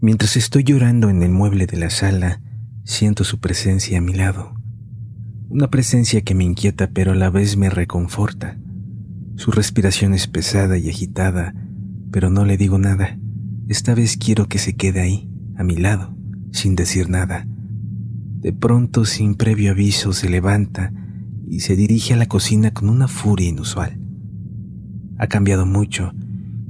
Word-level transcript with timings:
Mientras 0.00 0.36
estoy 0.36 0.62
llorando 0.62 1.08
en 1.08 1.22
el 1.22 1.30
mueble 1.30 1.66
de 1.66 1.78
la 1.78 1.88
sala, 1.88 2.42
siento 2.84 3.24
su 3.24 3.40
presencia 3.40 3.96
a 3.96 4.02
mi 4.02 4.12
lado. 4.12 4.52
Una 5.48 5.70
presencia 5.70 6.20
que 6.20 6.34
me 6.34 6.44
inquieta 6.44 6.90
pero 6.90 7.12
a 7.12 7.14
la 7.14 7.30
vez 7.30 7.56
me 7.56 7.70
reconforta. 7.70 8.58
Su 9.36 9.52
respiración 9.52 10.12
es 10.12 10.26
pesada 10.26 10.76
y 10.76 10.90
agitada, 10.90 11.54
pero 12.10 12.28
no 12.28 12.44
le 12.44 12.58
digo 12.58 12.78
nada. 12.78 13.18
Esta 13.68 13.94
vez 13.94 14.18
quiero 14.18 14.48
que 14.48 14.58
se 14.58 14.76
quede 14.76 15.00
ahí, 15.00 15.30
a 15.56 15.64
mi 15.64 15.76
lado, 15.76 16.14
sin 16.52 16.76
decir 16.76 17.08
nada. 17.08 17.46
De 18.40 18.52
pronto, 18.52 19.06
sin 19.06 19.34
previo 19.34 19.70
aviso, 19.70 20.12
se 20.12 20.28
levanta 20.28 20.92
y 21.48 21.60
se 21.60 21.74
dirige 21.74 22.12
a 22.12 22.18
la 22.18 22.26
cocina 22.26 22.70
con 22.70 22.90
una 22.90 23.08
furia 23.08 23.48
inusual. 23.48 23.98
Ha 25.16 25.26
cambiado 25.26 25.64
mucho 25.64 26.12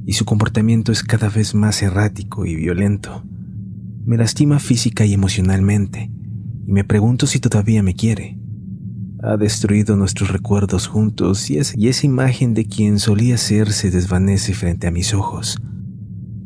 y 0.07 0.12
su 0.12 0.25
comportamiento 0.25 0.93
es 0.93 1.03
cada 1.03 1.29
vez 1.29 1.55
más 1.55 1.83
errático 1.83 2.47
y 2.47 2.55
violento. 2.55 3.25
Me 4.05 4.17
lastima 4.17 4.61
física 4.61 5.05
y 5.05 5.12
emocionalmente, 5.12 6.12
y 6.65 6.73
me 6.73 6.85
pregunto 6.85 7.27
si 7.27 7.41
todavía 7.41 7.83
me 7.83 7.95
quiere. 7.95 8.39
Ha 9.21 9.37
destruido 9.37 9.97
nuestros 9.97 10.31
recuerdos 10.31 10.87
juntos 10.87 11.51
y, 11.51 11.59
y 11.75 11.89
esa 11.89 12.07
imagen 12.07 12.55
de 12.55 12.67
quien 12.67 13.01
solía 13.01 13.37
ser 13.37 13.73
se 13.73 13.91
desvanece 13.91 14.55
frente 14.55 14.87
a 14.87 14.93
mis 14.93 15.12
ojos. 15.12 15.57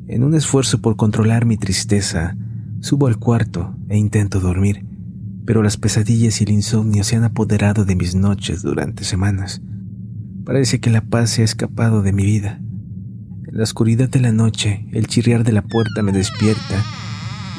En 0.08 0.24
un 0.24 0.34
esfuerzo 0.34 0.80
por 0.80 0.96
controlar 0.96 1.44
mi 1.44 1.58
tristeza, 1.58 2.36
subo 2.80 3.08
al 3.08 3.18
cuarto 3.18 3.76
e 3.90 3.98
intento 3.98 4.40
dormir, 4.40 4.86
pero 5.44 5.62
las 5.62 5.76
pesadillas 5.76 6.40
y 6.40 6.44
el 6.44 6.50
insomnio 6.50 7.04
se 7.04 7.16
han 7.16 7.24
apoderado 7.24 7.84
de 7.84 7.94
mis 7.94 8.14
noches 8.14 8.62
durante 8.62 9.04
semanas. 9.04 9.60
Parece 10.44 10.80
que 10.80 10.88
la 10.88 11.02
paz 11.02 11.30
se 11.30 11.42
ha 11.42 11.44
escapado 11.44 12.00
de 12.00 12.12
mi 12.14 12.24
vida. 12.24 12.60
La 13.52 13.64
oscuridad 13.64 14.08
de 14.08 14.20
la 14.20 14.30
noche, 14.30 14.86
el 14.92 15.08
chirriar 15.08 15.42
de 15.42 15.50
la 15.50 15.62
puerta 15.62 16.02
me 16.02 16.12
despierta 16.12 16.84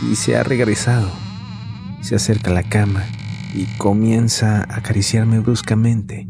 y 0.09 0.15
se 0.15 0.37
ha 0.37 0.43
regresado. 0.43 1.09
Se 1.99 2.15
acerca 2.15 2.49
a 2.49 2.53
la 2.53 2.63
cama 2.63 3.03
y 3.53 3.65
comienza 3.77 4.61
a 4.61 4.77
acariciarme 4.77 5.39
bruscamente, 5.39 6.29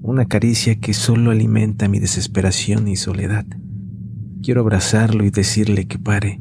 una 0.00 0.24
caricia 0.24 0.76
que 0.76 0.94
solo 0.94 1.32
alimenta 1.32 1.86
mi 1.86 1.98
desesperación 1.98 2.88
y 2.88 2.96
soledad. 2.96 3.44
Quiero 4.42 4.62
abrazarlo 4.62 5.26
y 5.26 5.30
decirle 5.30 5.86
que 5.86 5.98
pare, 5.98 6.40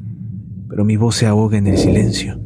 pero 0.70 0.86
mi 0.86 0.96
voz 0.96 1.18
se 1.18 1.28
ahoga 1.28 1.58
en 1.58 1.68
el 1.68 1.78
silencio. 1.78 2.40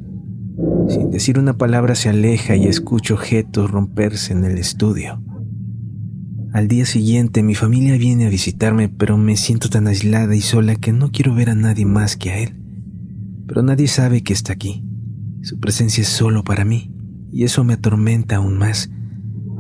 Sin 0.90 1.12
decir 1.12 1.38
una 1.38 1.60
palabra 1.60 1.94
se 1.94 2.10
aleja 2.10 2.56
y 2.56 2.66
escucho 2.66 3.14
objetos 3.14 3.70
romperse 3.70 4.34
en 4.34 4.46
el 4.46 4.58
estudio. 4.58 5.22
Al 6.54 6.68
día 6.68 6.86
siguiente 6.86 7.44
mi 7.44 7.56
familia 7.56 7.98
viene 7.98 8.26
a 8.26 8.30
visitarme, 8.30 8.90
pero 8.90 9.18
me 9.18 9.36
siento 9.36 9.70
tan 9.70 9.88
aislada 9.88 10.36
y 10.36 10.42
sola 10.42 10.76
que 10.76 10.94
no 10.94 11.12
quiero 11.12 11.36
ver 11.36 11.50
a 11.50 11.56
nadie 11.56 11.86
más 11.86 12.16
que 12.16 12.32
a 12.32 12.40
él. 12.40 12.56
Pero 13.48 13.64
nadie 13.64 13.88
sabe 13.88 14.24
que 14.24 14.34
está 14.34 14.54
aquí. 14.54 14.84
Su 15.42 15.60
presencia 15.60 16.02
es 16.02 16.08
solo 16.08 16.44
para 16.44 16.66
mí, 16.66 16.92
y 17.32 17.44
eso 17.44 17.64
me 17.64 17.74
atormenta 17.74 18.38
aún 18.38 18.58
más. 18.58 18.90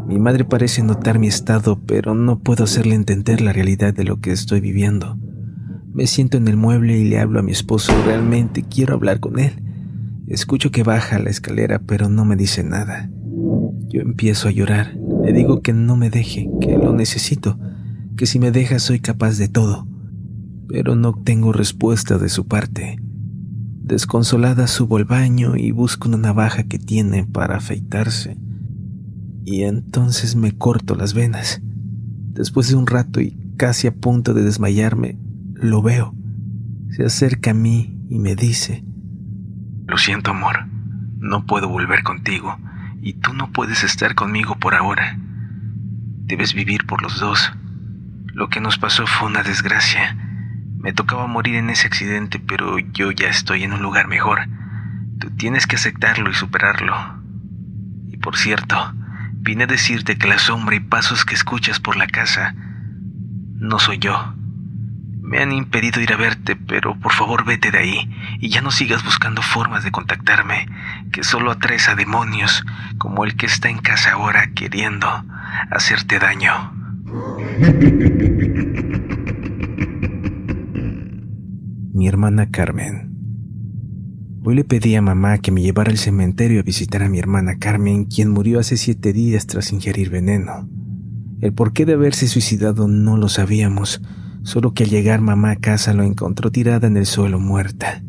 Mi 0.07 0.17
madre 0.19 0.45
parece 0.45 0.81
notar 0.83 1.19
mi 1.19 1.27
estado, 1.27 1.81
pero 1.85 2.15
no 2.15 2.39
puedo 2.39 2.63
hacerle 2.63 2.95
entender 2.95 3.41
la 3.41 3.51
realidad 3.51 3.93
de 3.93 4.05
lo 4.05 4.21
que 4.21 4.31
estoy 4.31 4.61
viviendo. 4.61 5.17
Me 5.93 6.07
siento 6.07 6.37
en 6.37 6.47
el 6.47 6.55
mueble 6.55 6.97
y 6.97 7.03
le 7.03 7.19
hablo 7.19 7.39
a 7.39 7.43
mi 7.43 7.51
esposo. 7.51 7.91
Realmente 8.05 8.63
quiero 8.63 8.93
hablar 8.93 9.19
con 9.19 9.39
él. 9.39 9.61
Escucho 10.27 10.71
que 10.71 10.83
baja 10.83 11.19
la 11.19 11.29
escalera, 11.29 11.79
pero 11.79 12.07
no 12.07 12.23
me 12.23 12.37
dice 12.37 12.63
nada. 12.63 13.09
Yo 13.89 14.01
empiezo 14.01 14.47
a 14.47 14.51
llorar. 14.51 14.95
Le 15.27 15.33
digo 15.33 15.61
que 15.61 15.73
no 15.73 15.97
me 15.97 16.09
deje, 16.09 16.49
que 16.61 16.77
lo 16.77 16.93
necesito, 16.93 17.59
que 18.15 18.25
si 18.25 18.39
me 18.39 18.51
deja 18.51 18.79
soy 18.79 19.01
capaz 19.01 19.37
de 19.37 19.49
todo. 19.49 19.85
Pero 20.69 20.95
no 20.95 21.15
tengo 21.15 21.51
respuesta 21.51 22.17
de 22.17 22.29
su 22.29 22.47
parte. 22.47 22.97
Desconsolada 23.83 24.67
subo 24.67 24.95
al 24.95 25.03
baño 25.03 25.57
y 25.57 25.71
busco 25.71 26.07
una 26.07 26.17
navaja 26.17 26.63
que 26.63 26.79
tiene 26.79 27.25
para 27.25 27.57
afeitarse. 27.57 28.37
Y 29.43 29.63
entonces 29.63 30.37
me 30.37 30.53
corto 30.53 30.95
las 30.95 31.13
venas. 31.13 31.61
Después 32.31 32.69
de 32.69 32.77
un 32.77 32.87
rato 32.87 33.19
y 33.19 33.37
casi 33.57 33.87
a 33.87 33.95
punto 33.95 34.33
de 34.33 34.43
desmayarme, 34.43 35.19
lo 35.55 35.81
veo. 35.81 36.15
Se 36.91 37.03
acerca 37.03 37.51
a 37.51 37.53
mí 37.53 37.99
y 38.07 38.19
me 38.19 38.37
dice, 38.37 38.85
Lo 39.87 39.97
siento 39.97 40.31
amor, 40.31 40.67
no 41.19 41.45
puedo 41.45 41.67
volver 41.67 42.01
contigo 42.03 42.55
y 43.01 43.13
tú 43.13 43.33
no 43.33 43.51
puedes 43.51 43.83
estar 43.83 44.15
conmigo 44.15 44.55
por 44.55 44.75
ahora. 44.75 45.17
Debes 45.17 46.53
vivir 46.53 46.85
por 46.85 47.01
los 47.01 47.19
dos. 47.19 47.53
Lo 48.33 48.49
que 48.49 48.59
nos 48.59 48.77
pasó 48.77 49.07
fue 49.07 49.27
una 49.27 49.43
desgracia. 49.43 50.15
Me 50.77 50.93
tocaba 50.93 51.27
morir 51.27 51.55
en 51.55 51.69
ese 51.69 51.87
accidente, 51.87 52.39
pero 52.39 52.77
yo 52.79 53.11
ya 53.11 53.29
estoy 53.29 53.63
en 53.63 53.73
un 53.73 53.81
lugar 53.81 54.07
mejor. 54.07 54.47
Tú 55.19 55.31
tienes 55.31 55.67
que 55.67 55.75
aceptarlo 55.75 56.29
y 56.29 56.33
superarlo. 56.33 56.95
Y 58.07 58.17
por 58.17 58.37
cierto, 58.37 58.93
vine 59.35 59.63
a 59.63 59.67
decirte 59.67 60.17
que 60.17 60.27
la 60.27 60.39
sombra 60.39 60.75
y 60.75 60.79
pasos 60.79 61.25
que 61.25 61.35
escuchas 61.35 61.79
por 61.79 61.95
la 61.97 62.07
casa 62.07 62.53
no 63.59 63.79
soy 63.79 63.97
yo. 63.97 64.36
Me 65.27 65.39
han 65.39 65.51
impedido 65.51 65.99
ir 65.99 66.13
a 66.13 66.15
verte, 66.15 66.55
pero 66.55 66.97
por 66.97 67.11
favor 67.11 67.43
vete 67.43 67.69
de 67.69 67.79
ahí 67.79 68.09
y 68.39 68.47
ya 68.47 68.61
no 68.61 68.71
sigas 68.71 69.03
buscando 69.03 69.41
formas 69.41 69.83
de 69.83 69.91
contactarme, 69.91 70.67
que 71.11 71.25
solo 71.25 71.51
atraes 71.51 71.89
a 71.89 71.95
demonios 71.95 72.63
como 72.97 73.25
el 73.25 73.35
que 73.35 73.45
está 73.45 73.67
en 73.69 73.79
casa 73.79 74.13
ahora 74.13 74.51
queriendo 74.55 75.05
hacerte 75.69 76.19
daño. 76.19 76.71
Mi 81.93 82.07
hermana 82.07 82.49
Carmen. 82.49 83.13
Hoy 84.45 84.55
le 84.55 84.63
pedí 84.63 84.95
a 84.95 85.01
mamá 85.01 85.39
que 85.39 85.51
me 85.51 85.61
llevara 85.61 85.91
al 85.91 85.97
cementerio 85.97 86.61
a 86.61 86.63
visitar 86.63 87.03
a 87.03 87.09
mi 87.09 87.19
hermana 87.19 87.57
Carmen, 87.59 88.05
quien 88.05 88.31
murió 88.31 88.61
hace 88.61 88.77
siete 88.77 89.11
días 89.11 89.45
tras 89.45 89.73
ingerir 89.73 90.09
veneno. 90.09 90.69
El 91.41 91.51
porqué 91.51 91.85
de 91.85 91.95
haberse 91.95 92.29
suicidado 92.29 92.87
no 92.87 93.17
lo 93.17 93.27
sabíamos, 93.27 94.01
solo 94.47 94.73
que 94.73 94.85
al 94.85 94.89
llegar 94.89 95.19
mamá 95.19 95.51
a 95.51 95.55
casa 95.57 95.93
lo 95.93 96.03
encontró 96.03 96.51
tirada 96.51 96.87
en 96.87 96.95
el 96.95 97.05
suelo 97.05 97.37
muerta. 97.37 98.01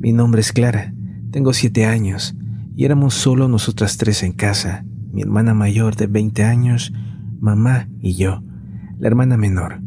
Mi 0.00 0.12
nombre 0.12 0.40
es 0.40 0.52
Clara, 0.52 0.92
tengo 1.30 1.52
siete 1.52 1.84
años, 1.84 2.34
y 2.74 2.84
éramos 2.84 3.14
solo 3.14 3.46
nosotras 3.46 3.96
tres 3.96 4.24
en 4.24 4.32
casa, 4.32 4.84
mi 5.12 5.22
hermana 5.22 5.54
mayor 5.54 5.94
de 5.94 6.08
20 6.08 6.42
años, 6.42 6.92
mamá 7.38 7.88
y 8.00 8.16
yo, 8.16 8.42
la 8.98 9.06
hermana 9.06 9.36
menor. 9.36 9.80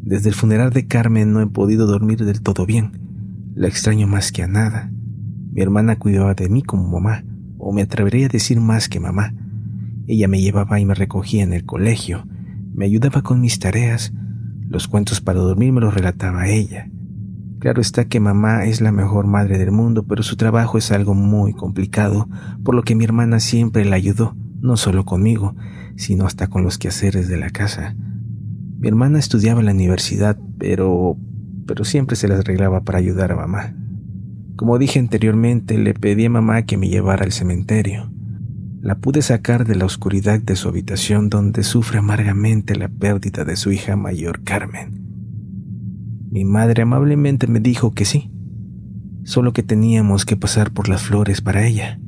Desde 0.00 0.28
el 0.28 0.36
funeral 0.36 0.70
de 0.70 0.86
Carmen 0.86 1.32
no 1.32 1.40
he 1.40 1.46
podido 1.48 1.88
dormir 1.88 2.24
del 2.24 2.40
todo 2.40 2.64
bien, 2.64 2.92
la 3.56 3.66
extraño 3.66 4.06
más 4.06 4.30
que 4.30 4.44
a 4.44 4.46
nada. 4.46 4.92
Mi 5.50 5.60
hermana 5.60 5.98
cuidaba 5.98 6.34
de 6.34 6.48
mí 6.48 6.62
como 6.62 6.86
mamá, 6.86 7.24
o 7.58 7.72
me 7.72 7.82
atrevería 7.82 8.26
a 8.26 8.28
decir 8.28 8.60
más 8.60 8.88
que 8.88 9.00
mamá. 9.00 9.34
Ella 10.06 10.28
me 10.28 10.40
llevaba 10.40 10.78
y 10.78 10.84
me 10.84 10.94
recogía 10.94 11.42
en 11.42 11.52
el 11.52 11.64
colegio, 11.64 12.28
me 12.72 12.84
ayudaba 12.84 13.22
con 13.22 13.40
mis 13.40 13.58
tareas, 13.58 14.12
los 14.70 14.88
cuentos 14.88 15.20
para 15.20 15.40
dormir 15.40 15.72
me 15.72 15.82
los 15.82 15.92
relataba 15.92 16.48
ella. 16.48 16.88
Claro 17.58 17.82
está 17.82 18.06
que 18.06 18.20
mamá 18.20 18.64
es 18.64 18.80
la 18.80 18.92
mejor 18.92 19.26
madre 19.26 19.58
del 19.58 19.72
mundo, 19.72 20.06
pero 20.06 20.22
su 20.22 20.36
trabajo 20.36 20.78
es 20.78 20.92
algo 20.92 21.12
muy 21.12 21.52
complicado, 21.52 22.26
por 22.64 22.74
lo 22.74 22.82
que 22.82 22.94
mi 22.94 23.04
hermana 23.04 23.40
siempre 23.40 23.84
la 23.84 23.96
ayudó, 23.96 24.34
no 24.60 24.78
solo 24.78 25.04
conmigo, 25.04 25.54
sino 25.96 26.24
hasta 26.24 26.46
con 26.46 26.62
los 26.62 26.78
quehaceres 26.78 27.28
de 27.28 27.36
la 27.36 27.50
casa. 27.50 27.94
Mi 28.78 28.88
hermana 28.88 29.18
estudiaba 29.18 29.60
en 29.60 29.66
la 29.66 29.72
universidad, 29.72 30.38
pero 30.58 31.18
pero 31.66 31.84
siempre 31.84 32.16
se 32.16 32.26
las 32.26 32.40
arreglaba 32.40 32.80
para 32.80 32.98
ayudar 32.98 33.30
a 33.30 33.36
mamá. 33.36 33.76
Como 34.56 34.76
dije 34.76 34.98
anteriormente, 34.98 35.78
le 35.78 35.94
pedí 35.94 36.24
a 36.24 36.30
mamá 36.30 36.62
que 36.62 36.76
me 36.76 36.88
llevara 36.88 37.24
al 37.24 37.30
cementerio. 37.30 38.10
La 38.80 38.94
pude 38.94 39.20
sacar 39.20 39.66
de 39.66 39.76
la 39.76 39.84
oscuridad 39.84 40.40
de 40.40 40.56
su 40.56 40.68
habitación 40.68 41.28
donde 41.28 41.64
sufre 41.64 41.98
amargamente 41.98 42.76
la 42.76 42.88
pérdida 42.88 43.44
de 43.44 43.56
su 43.56 43.72
hija 43.72 43.94
mayor 43.94 44.42
Carmen. 44.42 45.06
Mi 46.30 46.44
madre 46.44 46.82
amablemente 46.82 47.46
me 47.46 47.60
dijo 47.60 47.92
que 47.92 48.06
sí, 48.06 48.30
solo 49.24 49.52
que 49.52 49.62
teníamos 49.62 50.24
que 50.24 50.36
pasar 50.36 50.72
por 50.72 50.88
las 50.88 51.02
flores 51.02 51.42
para 51.42 51.66
ella. 51.66 52.00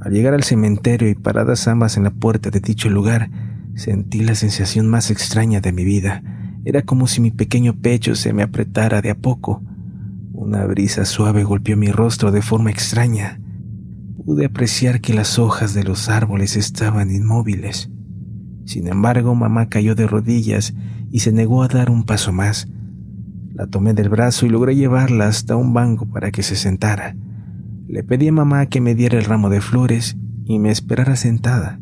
Al 0.00 0.12
llegar 0.12 0.34
al 0.34 0.42
cementerio 0.42 1.08
y 1.08 1.14
paradas 1.14 1.66
ambas 1.66 1.96
en 1.96 2.04
la 2.04 2.10
puerta 2.10 2.50
de 2.50 2.60
dicho 2.60 2.90
lugar, 2.90 3.30
sentí 3.74 4.20
la 4.20 4.34
sensación 4.34 4.86
más 4.86 5.10
extraña 5.10 5.60
de 5.60 5.72
mi 5.72 5.84
vida. 5.84 6.22
Era 6.66 6.82
como 6.82 7.06
si 7.06 7.22
mi 7.22 7.30
pequeño 7.30 7.80
pecho 7.80 8.14
se 8.16 8.34
me 8.34 8.42
apretara 8.42 9.00
de 9.00 9.10
a 9.10 9.14
poco. 9.14 9.62
Una 10.32 10.66
brisa 10.66 11.06
suave 11.06 11.44
golpeó 11.44 11.76
mi 11.76 11.90
rostro 11.90 12.32
de 12.32 12.42
forma 12.42 12.70
extraña 12.70 13.39
pude 14.24 14.46
apreciar 14.46 15.00
que 15.00 15.14
las 15.14 15.38
hojas 15.38 15.74
de 15.74 15.84
los 15.84 16.08
árboles 16.08 16.56
estaban 16.56 17.10
inmóviles. 17.10 17.90
Sin 18.64 18.86
embargo, 18.86 19.34
mamá 19.34 19.68
cayó 19.68 19.94
de 19.94 20.06
rodillas 20.06 20.74
y 21.10 21.20
se 21.20 21.32
negó 21.32 21.62
a 21.62 21.68
dar 21.68 21.90
un 21.90 22.04
paso 22.04 22.32
más. 22.32 22.68
La 23.54 23.66
tomé 23.66 23.94
del 23.94 24.08
brazo 24.08 24.46
y 24.46 24.48
logré 24.48 24.76
llevarla 24.76 25.26
hasta 25.26 25.56
un 25.56 25.72
banco 25.72 26.06
para 26.06 26.30
que 26.30 26.42
se 26.42 26.56
sentara. 26.56 27.16
Le 27.88 28.04
pedí 28.04 28.28
a 28.28 28.32
mamá 28.32 28.66
que 28.66 28.80
me 28.80 28.94
diera 28.94 29.18
el 29.18 29.24
ramo 29.24 29.50
de 29.50 29.60
flores 29.60 30.16
y 30.44 30.58
me 30.58 30.70
esperara 30.70 31.16
sentada, 31.16 31.80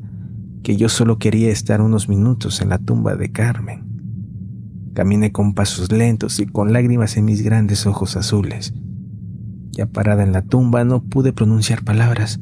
que 0.62 0.76
yo 0.76 0.88
solo 0.88 1.18
quería 1.18 1.50
estar 1.50 1.80
unos 1.80 2.08
minutos 2.08 2.60
en 2.62 2.70
la 2.70 2.78
tumba 2.78 3.16
de 3.16 3.30
Carmen. 3.30 3.84
Caminé 4.94 5.32
con 5.32 5.54
pasos 5.54 5.92
lentos 5.92 6.40
y 6.40 6.46
con 6.46 6.72
lágrimas 6.72 7.16
en 7.16 7.24
mis 7.26 7.42
grandes 7.42 7.86
ojos 7.86 8.16
azules. 8.16 8.72
Ya 9.78 9.86
parada 9.86 10.24
en 10.24 10.32
la 10.32 10.42
tumba 10.42 10.82
no 10.82 11.04
pude 11.04 11.32
pronunciar 11.32 11.84
palabras. 11.84 12.40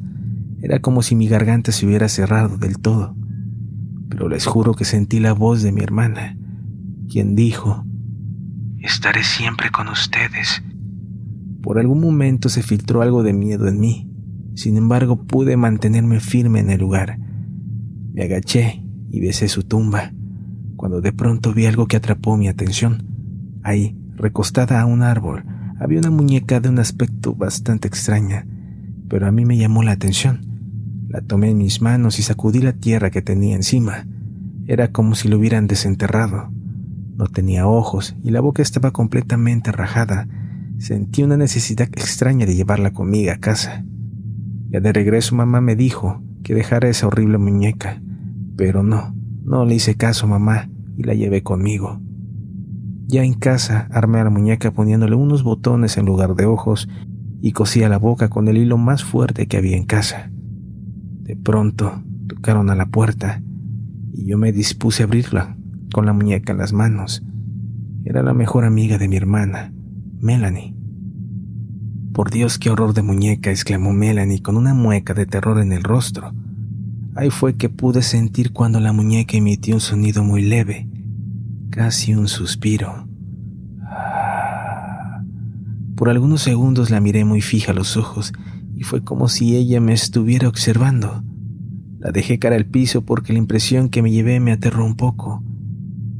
Era 0.59 0.79
como 0.79 1.03
si 1.03 1.15
mi 1.15 1.27
garganta 1.27 1.71
se 1.71 1.85
hubiera 1.85 2.09
cerrado 2.09 2.57
del 2.57 2.79
todo. 2.79 3.15
Pero 4.09 4.27
les 4.27 4.47
juro 4.47 4.73
que 4.73 4.85
sentí 4.85 5.19
la 5.19 5.33
voz 5.33 5.61
de 5.61 5.71
mi 5.71 5.81
hermana, 5.81 6.35
quien 7.07 7.35
dijo, 7.35 7.85
Estaré 8.79 9.23
siempre 9.23 9.69
con 9.69 9.87
ustedes. 9.87 10.63
Por 11.61 11.77
algún 11.77 12.01
momento 12.01 12.49
se 12.49 12.63
filtró 12.63 13.03
algo 13.03 13.21
de 13.21 13.33
miedo 13.33 13.67
en 13.67 13.79
mí. 13.79 14.09
Sin 14.55 14.75
embargo, 14.75 15.23
pude 15.27 15.57
mantenerme 15.57 16.19
firme 16.19 16.59
en 16.59 16.71
el 16.71 16.79
lugar. 16.79 17.19
Me 18.13 18.23
agaché 18.23 18.83
y 19.11 19.19
besé 19.19 19.47
su 19.47 19.61
tumba, 19.61 20.11
cuando 20.75 21.01
de 21.01 21.13
pronto 21.13 21.53
vi 21.53 21.67
algo 21.67 21.85
que 21.85 21.97
atrapó 21.97 22.35
mi 22.35 22.47
atención. 22.47 23.05
Ahí, 23.61 23.95
recostada 24.15 24.81
a 24.81 24.87
un 24.87 25.03
árbol, 25.03 25.43
había 25.79 25.99
una 25.99 26.11
muñeca 26.11 26.59
de 26.59 26.69
un 26.69 26.79
aspecto 26.79 27.35
bastante 27.35 27.87
extraña, 27.87 28.45
pero 29.09 29.27
a 29.27 29.31
mí 29.31 29.45
me 29.45 29.57
llamó 29.57 29.83
la 29.83 29.91
atención. 29.91 30.41
La 31.09 31.21
tomé 31.21 31.51
en 31.51 31.57
mis 31.57 31.81
manos 31.81 32.19
y 32.19 32.23
sacudí 32.23 32.61
la 32.61 32.73
tierra 32.73 33.11
que 33.11 33.21
tenía 33.21 33.55
encima. 33.55 34.07
Era 34.65 34.91
como 34.91 35.15
si 35.15 35.27
lo 35.29 35.37
hubieran 35.37 35.67
desenterrado. 35.67 36.51
No 37.15 37.27
tenía 37.27 37.67
ojos 37.67 38.15
y 38.23 38.31
la 38.31 38.41
boca 38.41 38.61
estaba 38.61 38.91
completamente 38.91 39.71
rajada. 39.71 40.27
Sentí 40.79 41.23
una 41.23 41.37
necesidad 41.37 41.87
extraña 41.87 42.45
de 42.45 42.55
llevarla 42.55 42.91
conmigo 42.91 43.31
a 43.31 43.37
casa. 43.37 43.85
Ya 44.69 44.79
de 44.79 44.91
regreso 44.91 45.35
mamá 45.35 45.61
me 45.61 45.75
dijo 45.75 46.21
que 46.43 46.53
dejara 46.53 46.89
esa 46.89 47.07
horrible 47.07 47.37
muñeca, 47.37 48.01
pero 48.57 48.83
no, 48.83 49.15
no 49.43 49.65
le 49.65 49.75
hice 49.75 49.95
caso 49.95 50.27
mamá 50.27 50.69
y 50.97 51.03
la 51.03 51.13
llevé 51.13 51.43
conmigo. 51.43 52.01
Ya 53.07 53.23
en 53.23 53.35
casa 53.35 53.87
armé 53.91 54.19
a 54.19 54.25
la 54.25 54.29
muñeca 54.29 54.71
poniéndole 54.71 55.15
unos 55.15 55.41
botones 55.41 55.97
en 55.97 56.05
lugar 56.05 56.35
de 56.35 56.45
ojos 56.45 56.89
y 57.41 57.53
cosía 57.53 57.87
la 57.87 57.97
boca 57.97 58.27
con 58.27 58.49
el 58.49 58.57
hilo 58.57 58.77
más 58.77 59.05
fuerte 59.05 59.47
que 59.47 59.55
había 59.55 59.77
en 59.77 59.85
casa. 59.85 60.29
De 61.21 61.37
pronto 61.37 62.03
tocaron 62.27 62.69
a 62.69 62.75
la 62.75 62.87
puerta 62.87 63.41
y 64.11 64.25
yo 64.25 64.37
me 64.37 64.51
dispuse 64.51 65.03
a 65.03 65.05
abrirla 65.05 65.55
con 65.93 66.05
la 66.05 66.11
muñeca 66.11 66.51
en 66.51 66.57
las 66.57 66.73
manos. 66.73 67.23
Era 68.03 68.23
la 68.23 68.33
mejor 68.33 68.65
amiga 68.65 68.97
de 68.97 69.07
mi 69.07 69.15
hermana, 69.15 69.71
Melanie. 70.19 70.75
Por 72.11 72.29
Dios, 72.29 72.59
qué 72.59 72.69
horror 72.69 72.93
de 72.93 73.03
muñeca, 73.03 73.51
exclamó 73.51 73.93
Melanie 73.93 74.41
con 74.41 74.57
una 74.57 74.73
mueca 74.73 75.13
de 75.13 75.25
terror 75.25 75.59
en 75.61 75.71
el 75.71 75.83
rostro. 75.83 76.33
Ahí 77.15 77.29
fue 77.29 77.55
que 77.55 77.69
pude 77.69 78.01
sentir 78.01 78.51
cuando 78.51 78.81
la 78.81 78.91
muñeca 78.91 79.37
emitió 79.37 79.75
un 79.75 79.81
sonido 79.81 80.23
muy 80.23 80.41
leve 80.41 80.89
casi 81.69 82.15
un 82.15 82.27
suspiro. 82.27 83.07
Por 85.95 86.09
algunos 86.09 86.41
segundos 86.41 86.91
la 86.91 86.99
miré 86.99 87.25
muy 87.25 87.41
fija 87.41 87.71
a 87.71 87.75
los 87.75 87.97
ojos 87.97 88.33
y 88.75 88.83
fue 88.83 89.03
como 89.03 89.27
si 89.29 89.55
ella 89.55 89.81
me 89.81 89.93
estuviera 89.93 90.47
observando. 90.47 91.23
La 91.99 92.11
dejé 92.11 92.37
cara 92.37 92.55
al 92.55 92.67
piso 92.67 93.03
porque 93.03 93.33
la 93.33 93.39
impresión 93.39 93.89
que 93.89 94.03
me 94.03 94.11
llevé 94.11 94.39
me 94.39 94.51
aterró 94.51 94.85
un 94.85 94.95
poco. 94.95 95.43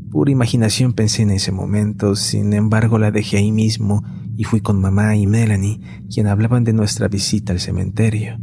Pura 0.10 0.32
imaginación 0.32 0.94
pensé 0.94 1.22
en 1.22 1.30
ese 1.30 1.52
momento, 1.52 2.16
sin 2.16 2.54
embargo 2.54 2.98
la 2.98 3.12
dejé 3.12 3.38
ahí 3.38 3.52
mismo 3.52 4.04
y 4.36 4.46
fui 4.46 4.62
con 4.62 4.82
mamá 4.82 5.16
y 5.16 5.28
Melanie, 5.28 5.80
quien 6.12 6.26
hablaban 6.26 6.64
de 6.64 6.74
nuestra 6.74 7.08
visita 7.08 7.54
al 7.54 7.60
cementerio. 7.60 8.40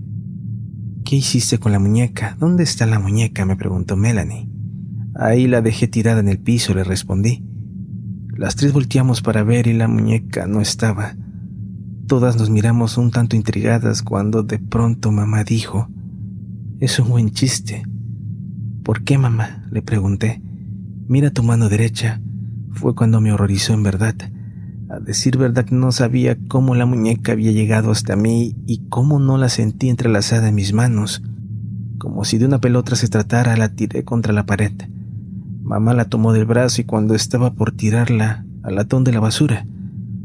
¿Qué 1.04 1.16
hiciste 1.16 1.58
con 1.58 1.72
la 1.72 1.80
muñeca? 1.80 2.36
¿Dónde 2.38 2.62
está 2.62 2.86
la 2.86 3.00
muñeca? 3.00 3.44
me 3.44 3.56
preguntó 3.56 3.96
Melanie. 3.96 4.53
Ahí 5.14 5.46
la 5.46 5.62
dejé 5.62 5.86
tirada 5.86 6.20
en 6.20 6.28
el 6.28 6.38
piso, 6.38 6.74
le 6.74 6.82
respondí. 6.82 7.44
Las 8.36 8.56
tres 8.56 8.72
volteamos 8.72 9.22
para 9.22 9.44
ver 9.44 9.68
y 9.68 9.72
la 9.72 9.86
muñeca 9.86 10.46
no 10.46 10.60
estaba. 10.60 11.14
Todas 12.08 12.36
nos 12.36 12.50
miramos 12.50 12.98
un 12.98 13.10
tanto 13.12 13.36
intrigadas 13.36 14.02
cuando 14.02 14.42
de 14.42 14.58
pronto 14.58 15.12
mamá 15.12 15.44
dijo, 15.44 15.88
Es 16.80 16.98
un 16.98 17.08
buen 17.10 17.30
chiste. 17.30 17.84
¿Por 18.82 19.04
qué, 19.04 19.16
mamá? 19.18 19.64
le 19.70 19.82
pregunté. 19.82 20.42
Mira 21.06 21.30
tu 21.30 21.44
mano 21.44 21.68
derecha. 21.68 22.20
Fue 22.72 22.94
cuando 22.94 23.20
me 23.20 23.32
horrorizó 23.32 23.72
en 23.72 23.84
verdad. 23.84 24.16
A 24.90 24.98
decir 24.98 25.38
verdad 25.38 25.66
no 25.70 25.92
sabía 25.92 26.36
cómo 26.48 26.74
la 26.74 26.86
muñeca 26.86 27.32
había 27.32 27.52
llegado 27.52 27.92
hasta 27.92 28.16
mí 28.16 28.56
y 28.66 28.88
cómo 28.88 29.20
no 29.20 29.38
la 29.38 29.48
sentí 29.48 29.88
entrelazada 29.88 30.48
en 30.48 30.56
mis 30.56 30.72
manos. 30.72 31.22
Como 31.98 32.24
si 32.24 32.36
de 32.36 32.46
una 32.46 32.60
pelota 32.60 32.96
se 32.96 33.08
tratara, 33.08 33.56
la 33.56 33.70
tiré 33.70 34.04
contra 34.04 34.32
la 34.32 34.44
pared. 34.44 34.72
Mamá 35.64 35.94
la 35.94 36.04
tomó 36.04 36.34
del 36.34 36.44
brazo 36.44 36.82
y 36.82 36.84
cuando 36.84 37.14
estaba 37.14 37.54
por 37.54 37.72
tirarla 37.72 38.44
al 38.62 38.74
latón 38.74 39.02
de 39.02 39.12
la 39.12 39.20
basura, 39.20 39.66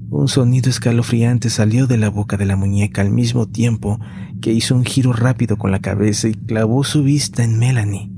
un 0.09 0.27
sonido 0.27 0.69
escalofriante 0.69 1.49
salió 1.49 1.87
de 1.87 1.97
la 1.97 2.09
boca 2.09 2.35
de 2.35 2.45
la 2.45 2.57
muñeca 2.57 3.01
al 3.01 3.11
mismo 3.11 3.47
tiempo 3.47 4.01
que 4.41 4.51
hizo 4.51 4.75
un 4.75 4.83
giro 4.83 5.13
rápido 5.13 5.57
con 5.57 5.71
la 5.71 5.79
cabeza 5.79 6.27
y 6.27 6.33
clavó 6.33 6.83
su 6.83 7.03
vista 7.03 7.41
en 7.41 7.57
Melanie, 7.57 8.11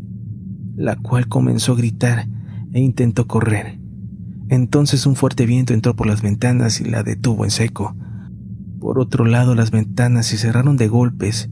la 0.75 0.95
cual 0.95 1.27
comenzó 1.27 1.73
a 1.73 1.75
gritar 1.75 2.27
e 2.73 2.79
intentó 2.79 3.27
correr. 3.27 3.77
Entonces 4.49 5.05
un 5.05 5.15
fuerte 5.15 5.45
viento 5.45 5.75
entró 5.75 5.95
por 5.95 6.07
las 6.07 6.23
ventanas 6.23 6.81
y 6.81 6.85
la 6.85 7.03
detuvo 7.03 7.45
en 7.45 7.51
seco. 7.51 7.95
Por 8.79 8.97
otro 8.97 9.25
lado, 9.25 9.53
las 9.53 9.69
ventanas 9.69 10.25
se 10.25 10.39
cerraron 10.39 10.75
de 10.75 10.87
golpes 10.87 11.51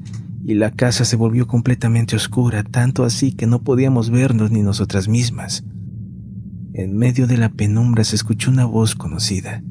y 0.49 0.55
la 0.55 0.71
casa 0.71 1.05
se 1.05 1.15
volvió 1.15 1.45
completamente 1.45 2.15
oscura, 2.15 2.63
tanto 2.63 3.03
así 3.03 3.33
que 3.33 3.45
no 3.45 3.61
podíamos 3.61 4.09
vernos 4.09 4.49
ni 4.49 4.63
nosotras 4.63 5.07
mismas. 5.07 5.63
En 6.73 6.97
medio 6.97 7.27
de 7.27 7.37
la 7.37 7.49
penumbra 7.49 8.03
se 8.03 8.15
escuchó 8.15 8.49
una 8.49 8.65
voz 8.65 8.95
conocida. 8.95 9.61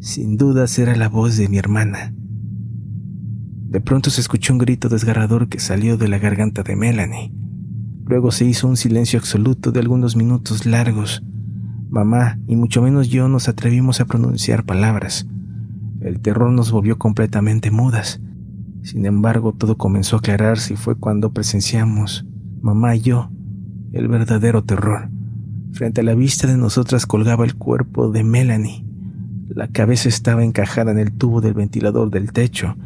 Sin 0.00 0.36
dudas 0.36 0.78
era 0.78 0.94
la 0.96 1.08
voz 1.08 1.38
de 1.38 1.48
mi 1.48 1.56
hermana. 1.56 2.12
De 3.70 3.80
pronto 3.80 4.10
se 4.10 4.20
escuchó 4.20 4.52
un 4.52 4.58
grito 4.58 4.90
desgarrador 4.90 5.48
que 5.48 5.60
salió 5.60 5.96
de 5.96 6.08
la 6.08 6.18
garganta 6.18 6.62
de 6.62 6.76
Melanie. 6.76 7.32
Luego 8.04 8.32
se 8.32 8.44
hizo 8.44 8.68
un 8.68 8.76
silencio 8.76 9.18
absoluto 9.18 9.72
de 9.72 9.80
algunos 9.80 10.14
minutos 10.14 10.66
largos. 10.66 11.22
Mamá, 11.88 12.38
y 12.46 12.56
mucho 12.56 12.82
menos 12.82 13.08
yo, 13.08 13.28
nos 13.28 13.48
atrevimos 13.48 14.02
a 14.02 14.04
pronunciar 14.04 14.66
palabras. 14.66 15.26
El 16.02 16.20
terror 16.20 16.52
nos 16.52 16.70
volvió 16.70 16.98
completamente 16.98 17.70
mudas. 17.70 18.20
Sin 18.86 19.04
embargo, 19.04 19.52
todo 19.52 19.76
comenzó 19.76 20.14
a 20.14 20.18
aclararse 20.20 20.74
y 20.74 20.76
fue 20.76 20.94
cuando 20.94 21.32
presenciamos, 21.32 22.24
mamá 22.60 22.94
y 22.94 23.00
yo, 23.00 23.32
el 23.92 24.06
verdadero 24.06 24.62
terror. 24.62 25.10
Frente 25.72 26.02
a 26.02 26.04
la 26.04 26.14
vista 26.14 26.46
de 26.46 26.56
nosotras 26.56 27.04
colgaba 27.04 27.44
el 27.44 27.56
cuerpo 27.56 28.12
de 28.12 28.22
Melanie. 28.22 28.84
La 29.48 29.66
cabeza 29.66 30.08
estaba 30.08 30.44
encajada 30.44 30.92
en 30.92 31.00
el 31.00 31.10
tubo 31.10 31.40
del 31.40 31.54
ventilador 31.54 32.10
del 32.10 32.32
techo. 32.32 32.76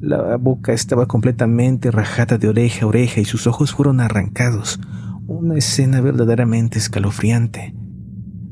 La 0.00 0.36
boca 0.36 0.72
estaba 0.72 1.06
completamente 1.06 1.90
rajada 1.90 2.38
de 2.38 2.48
oreja 2.48 2.84
a 2.84 2.88
oreja 2.88 3.20
y 3.20 3.24
sus 3.24 3.48
ojos 3.48 3.72
fueron 3.72 3.98
arrancados. 3.98 4.78
Una 5.26 5.56
escena 5.56 6.00
verdaderamente 6.00 6.78
escalofriante. 6.78 7.74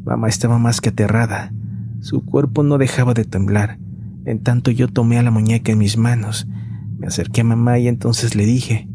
Mamá 0.04 0.28
estaba 0.28 0.58
más 0.58 0.80
que 0.80 0.88
aterrada. 0.88 1.52
Su 2.00 2.24
cuerpo 2.24 2.64
no 2.64 2.76
dejaba 2.76 3.14
de 3.14 3.24
temblar. 3.24 3.78
En 4.24 4.42
tanto 4.42 4.72
yo 4.72 4.88
tomé 4.88 5.16
a 5.20 5.22
la 5.22 5.30
muñeca 5.30 5.70
en 5.70 5.78
mis 5.78 5.96
manos 5.96 6.48
me 6.98 7.06
acerqué 7.06 7.40
a 7.40 7.44
mamá 7.44 7.78
y 7.78 7.88
entonces 7.88 8.34
le 8.34 8.44
dije, 8.44 8.88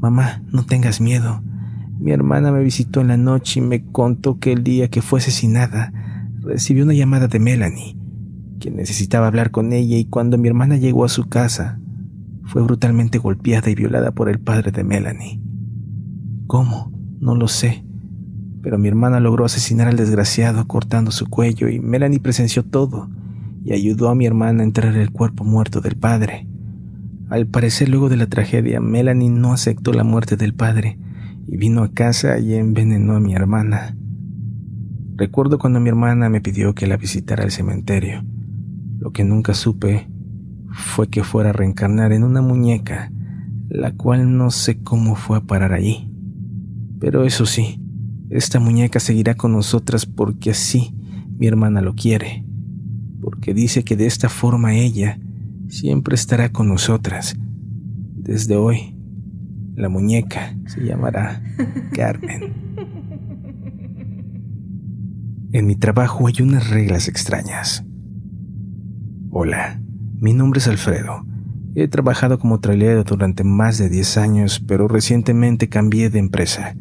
Mamá, 0.00 0.42
no 0.52 0.64
tengas 0.64 1.00
miedo. 1.00 1.42
Mi 1.98 2.12
hermana 2.12 2.52
me 2.52 2.62
visitó 2.62 3.00
en 3.00 3.08
la 3.08 3.16
noche 3.16 3.60
y 3.60 3.62
me 3.62 3.84
contó 3.84 4.38
que 4.38 4.52
el 4.52 4.62
día 4.62 4.88
que 4.88 5.00
fue 5.00 5.20
asesinada 5.20 5.92
recibió 6.40 6.84
una 6.84 6.92
llamada 6.92 7.28
de 7.28 7.38
Melanie, 7.38 7.96
quien 8.60 8.76
necesitaba 8.76 9.26
hablar 9.26 9.50
con 9.50 9.72
ella 9.72 9.96
y 9.96 10.04
cuando 10.04 10.36
mi 10.36 10.48
hermana 10.48 10.76
llegó 10.76 11.04
a 11.04 11.08
su 11.08 11.28
casa, 11.28 11.80
fue 12.44 12.62
brutalmente 12.62 13.18
golpeada 13.18 13.70
y 13.70 13.74
violada 13.74 14.12
por 14.12 14.28
el 14.28 14.38
padre 14.38 14.70
de 14.70 14.84
Melanie. 14.84 15.40
¿Cómo? 16.46 16.92
No 17.18 17.34
lo 17.34 17.48
sé. 17.48 17.84
Pero 18.62 18.78
mi 18.78 18.88
hermana 18.88 19.18
logró 19.18 19.46
asesinar 19.46 19.88
al 19.88 19.96
desgraciado 19.96 20.68
cortando 20.68 21.10
su 21.10 21.26
cuello 21.26 21.68
y 21.68 21.80
Melanie 21.80 22.20
presenció 22.20 22.64
todo 22.64 23.08
y 23.64 23.72
ayudó 23.72 24.10
a 24.10 24.14
mi 24.14 24.26
hermana 24.26 24.60
a 24.62 24.66
entrar 24.66 24.94
el 24.94 25.10
cuerpo 25.10 25.42
muerto 25.42 25.80
del 25.80 25.96
padre. 25.96 26.46
Al 27.28 27.46
parecer, 27.48 27.88
luego 27.88 28.08
de 28.08 28.16
la 28.16 28.28
tragedia, 28.28 28.80
Melanie 28.80 29.30
no 29.30 29.52
aceptó 29.52 29.92
la 29.92 30.04
muerte 30.04 30.36
del 30.36 30.54
padre 30.54 30.98
y 31.48 31.56
vino 31.56 31.82
a 31.82 31.92
casa 31.92 32.38
y 32.38 32.54
envenenó 32.54 33.16
a 33.16 33.20
mi 33.20 33.34
hermana. 33.34 33.96
Recuerdo 35.16 35.58
cuando 35.58 35.80
mi 35.80 35.88
hermana 35.88 36.28
me 36.28 36.40
pidió 36.40 36.74
que 36.74 36.86
la 36.86 36.96
visitara 36.96 37.42
al 37.42 37.50
cementerio. 37.50 38.24
Lo 38.98 39.10
que 39.10 39.24
nunca 39.24 39.54
supe 39.54 40.08
fue 40.70 41.08
que 41.08 41.24
fuera 41.24 41.50
a 41.50 41.52
reencarnar 41.52 42.12
en 42.12 42.22
una 42.22 42.42
muñeca, 42.42 43.10
la 43.68 43.92
cual 43.92 44.36
no 44.36 44.50
sé 44.50 44.78
cómo 44.82 45.16
fue 45.16 45.38
a 45.38 45.40
parar 45.40 45.72
allí. 45.72 46.08
Pero 47.00 47.24
eso 47.24 47.44
sí, 47.44 47.82
esta 48.30 48.60
muñeca 48.60 49.00
seguirá 49.00 49.34
con 49.34 49.52
nosotras 49.52 50.06
porque 50.06 50.50
así 50.50 50.94
mi 51.38 51.48
hermana 51.48 51.80
lo 51.80 51.94
quiere, 51.94 52.44
porque 53.20 53.52
dice 53.52 53.82
que 53.82 53.96
de 53.96 54.06
esta 54.06 54.28
forma 54.28 54.74
ella 54.74 55.18
siempre 55.68 56.14
estará 56.14 56.50
con 56.50 56.68
nosotras. 56.68 57.36
Desde 58.14 58.56
hoy, 58.56 58.96
la 59.74 59.88
muñeca 59.88 60.56
se 60.66 60.84
llamará 60.84 61.42
Carmen. 61.92 62.66
En 65.52 65.66
mi 65.66 65.76
trabajo 65.76 66.26
hay 66.26 66.34
unas 66.42 66.70
reglas 66.70 67.08
extrañas. 67.08 67.84
Hola, 69.30 69.80
mi 70.18 70.34
nombre 70.34 70.58
es 70.58 70.68
Alfredo. 70.68 71.24
He 71.74 71.88
trabajado 71.88 72.38
como 72.38 72.60
trailero 72.60 73.04
durante 73.04 73.44
más 73.44 73.78
de 73.78 73.88
10 73.88 74.16
años, 74.16 74.64
pero 74.66 74.88
recientemente 74.88 75.68
cambié 75.68 76.10
de 76.10 76.18
empresa. 76.18 76.74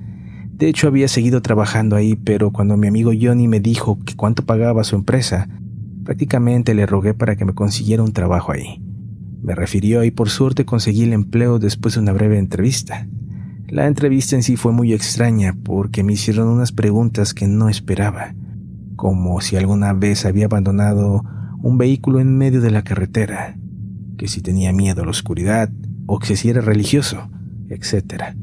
De 0.53 0.69
hecho, 0.69 0.87
había 0.87 1.09
seguido 1.09 1.41
trabajando 1.41 1.97
ahí, 1.97 2.15
pero 2.15 2.51
cuando 2.51 2.77
mi 2.77 2.87
amigo 2.87 3.11
Johnny 3.19 3.49
me 3.49 3.59
dijo 3.59 3.99
que 4.05 4.15
cuánto 4.15 4.45
pagaba 4.45 4.85
su 4.85 4.95
empresa, 4.95 5.49
prácticamente 6.05 6.75
le 6.75 6.85
rogué 6.85 7.13
para 7.13 7.35
que 7.35 7.43
me 7.43 7.53
consiguiera 7.53 8.03
un 8.03 8.13
trabajo 8.13 8.53
ahí. 8.53 8.81
Me 9.41 9.55
refirió 9.55 10.03
y 10.03 10.11
por 10.11 10.29
suerte 10.29 10.63
conseguí 10.63 11.03
el 11.03 11.13
empleo 11.13 11.59
después 11.59 11.95
de 11.95 11.99
una 11.99 12.13
breve 12.13 12.37
entrevista. 12.37 13.07
La 13.67 13.87
entrevista 13.87 14.35
en 14.35 14.43
sí 14.43 14.55
fue 14.55 14.71
muy 14.71 14.93
extraña 14.93 15.57
porque 15.63 16.03
me 16.03 16.13
hicieron 16.13 16.47
unas 16.47 16.71
preguntas 16.71 17.33
que 17.33 17.47
no 17.47 17.67
esperaba, 17.67 18.35
como 18.95 19.41
si 19.41 19.55
alguna 19.55 19.93
vez 19.93 20.25
había 20.25 20.45
abandonado 20.45 21.23
un 21.61 21.77
vehículo 21.77 22.19
en 22.19 22.37
medio 22.37 22.61
de 22.61 22.71
la 22.71 22.83
carretera, 22.83 23.57
que 24.17 24.27
si 24.27 24.41
tenía 24.41 24.71
miedo 24.71 25.01
a 25.01 25.05
la 25.05 25.11
oscuridad 25.11 25.71
o 26.05 26.19
que 26.19 26.35
si 26.35 26.49
era 26.49 26.61
religioso, 26.61 27.29
etc. 27.69 28.35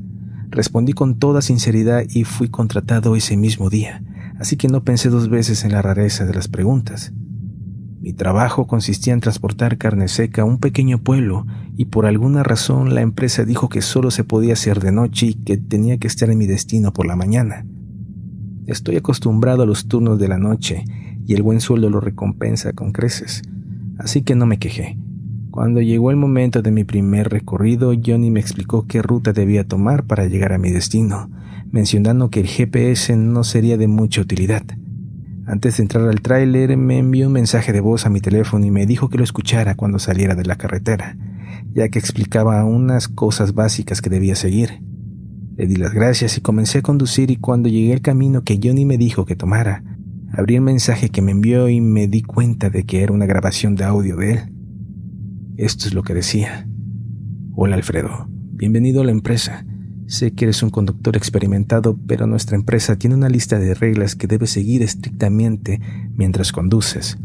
Respondí 0.50 0.92
con 0.92 1.20
toda 1.20 1.40
sinceridad 1.40 2.04
y 2.08 2.24
fui 2.24 2.48
contratado 2.48 3.14
ese 3.14 3.36
mismo 3.36 3.70
día, 3.70 4.02
así 4.40 4.56
que 4.56 4.66
no 4.66 4.82
pensé 4.82 5.08
dos 5.08 5.28
veces 5.28 5.64
en 5.64 5.72
la 5.72 5.82
rareza 5.82 6.26
de 6.26 6.34
las 6.34 6.48
preguntas. 6.48 7.12
Mi 8.02 8.12
trabajo 8.12 8.66
consistía 8.66 9.12
en 9.12 9.20
transportar 9.20 9.78
carne 9.78 10.08
seca 10.08 10.42
a 10.42 10.44
un 10.44 10.58
pequeño 10.58 10.98
pueblo 10.98 11.46
y 11.76 11.84
por 11.84 12.04
alguna 12.04 12.42
razón 12.42 12.96
la 12.96 13.00
empresa 13.00 13.44
dijo 13.44 13.68
que 13.68 13.80
solo 13.80 14.10
se 14.10 14.24
podía 14.24 14.54
hacer 14.54 14.80
de 14.80 14.90
noche 14.90 15.26
y 15.26 15.34
que 15.34 15.56
tenía 15.56 15.98
que 15.98 16.08
estar 16.08 16.28
en 16.28 16.36
mi 16.36 16.48
destino 16.48 16.92
por 16.92 17.06
la 17.06 17.14
mañana. 17.14 17.64
Estoy 18.66 18.96
acostumbrado 18.96 19.62
a 19.62 19.66
los 19.66 19.86
turnos 19.86 20.18
de 20.18 20.26
la 20.26 20.38
noche 20.38 20.84
y 21.28 21.34
el 21.34 21.44
buen 21.44 21.60
sueldo 21.60 21.90
lo 21.90 22.00
recompensa 22.00 22.72
con 22.72 22.90
creces, 22.90 23.42
así 23.98 24.22
que 24.22 24.34
no 24.34 24.46
me 24.46 24.58
quejé. 24.58 24.98
Cuando 25.52 25.80
llegó 25.80 26.10
el 26.10 26.16
momento 26.16 26.60
de 26.60 26.72
mi 26.72 26.82
primer 26.82 27.28
recorrido, 27.28 27.92
Johnny 28.04 28.32
me 28.32 28.40
explicó 28.40 28.84
qué 28.88 29.00
ruta 29.00 29.32
debía 29.32 29.62
tomar 29.62 30.06
para 30.06 30.26
llegar 30.26 30.52
a 30.52 30.58
mi 30.58 30.72
destino, 30.72 31.30
mencionando 31.70 32.30
que 32.30 32.40
el 32.40 32.48
GPS 32.48 33.16
no 33.16 33.44
sería 33.44 33.76
de 33.76 33.86
mucha 33.86 34.22
utilidad. 34.22 34.64
Antes 35.44 35.76
de 35.76 35.82
entrar 35.82 36.08
al 36.08 36.22
tráiler, 36.22 36.76
me 36.76 36.98
envió 36.98 37.26
un 37.26 37.32
mensaje 37.32 37.72
de 37.72 37.80
voz 37.80 38.06
a 38.06 38.10
mi 38.10 38.20
teléfono 38.20 38.64
y 38.64 38.70
me 38.70 38.86
dijo 38.86 39.08
que 39.08 39.18
lo 39.18 39.24
escuchara 39.24 39.74
cuando 39.74 39.98
saliera 39.98 40.36
de 40.36 40.44
la 40.44 40.54
carretera, 40.54 41.16
ya 41.74 41.88
que 41.88 41.98
explicaba 41.98 42.64
unas 42.64 43.08
cosas 43.08 43.52
básicas 43.52 44.00
que 44.00 44.10
debía 44.10 44.36
seguir. 44.36 44.82
Le 45.56 45.66
di 45.66 45.76
las 45.76 45.92
gracias 45.92 46.38
y 46.38 46.40
comencé 46.40 46.78
a 46.78 46.82
conducir 46.82 47.32
y 47.32 47.36
cuando 47.36 47.68
llegué 47.68 47.92
al 47.92 48.00
camino 48.00 48.44
que 48.44 48.60
Johnny 48.62 48.84
me 48.84 48.98
dijo 48.98 49.26
que 49.26 49.34
tomara, 49.34 49.82
abrí 50.32 50.54
el 50.54 50.62
mensaje 50.62 51.10
que 51.10 51.22
me 51.22 51.32
envió 51.32 51.68
y 51.68 51.80
me 51.80 52.06
di 52.06 52.22
cuenta 52.22 52.70
de 52.70 52.84
que 52.84 53.02
era 53.02 53.12
una 53.12 53.26
grabación 53.26 53.74
de 53.74 53.84
audio 53.84 54.16
de 54.16 54.32
él. 54.32 54.38
Esto 55.56 55.88
es 55.88 55.94
lo 55.94 56.04
que 56.04 56.14
decía. 56.14 56.68
Hola 57.56 57.74
Alfredo, 57.74 58.28
bienvenido 58.28 59.02
a 59.02 59.04
la 59.04 59.12
empresa. 59.12 59.66
Sé 60.06 60.32
que 60.32 60.44
eres 60.44 60.62
un 60.62 60.70
conductor 60.70 61.16
experimentado, 61.16 61.98
pero 62.06 62.26
nuestra 62.26 62.56
empresa 62.56 62.96
tiene 62.96 63.16
una 63.16 63.28
lista 63.28 63.58
de 63.58 63.74
reglas 63.74 64.14
que 64.14 64.26
debes 64.26 64.50
seguir 64.50 64.82
estrictamente 64.82 65.80
mientras 66.14 66.52
conduces. 66.52 67.18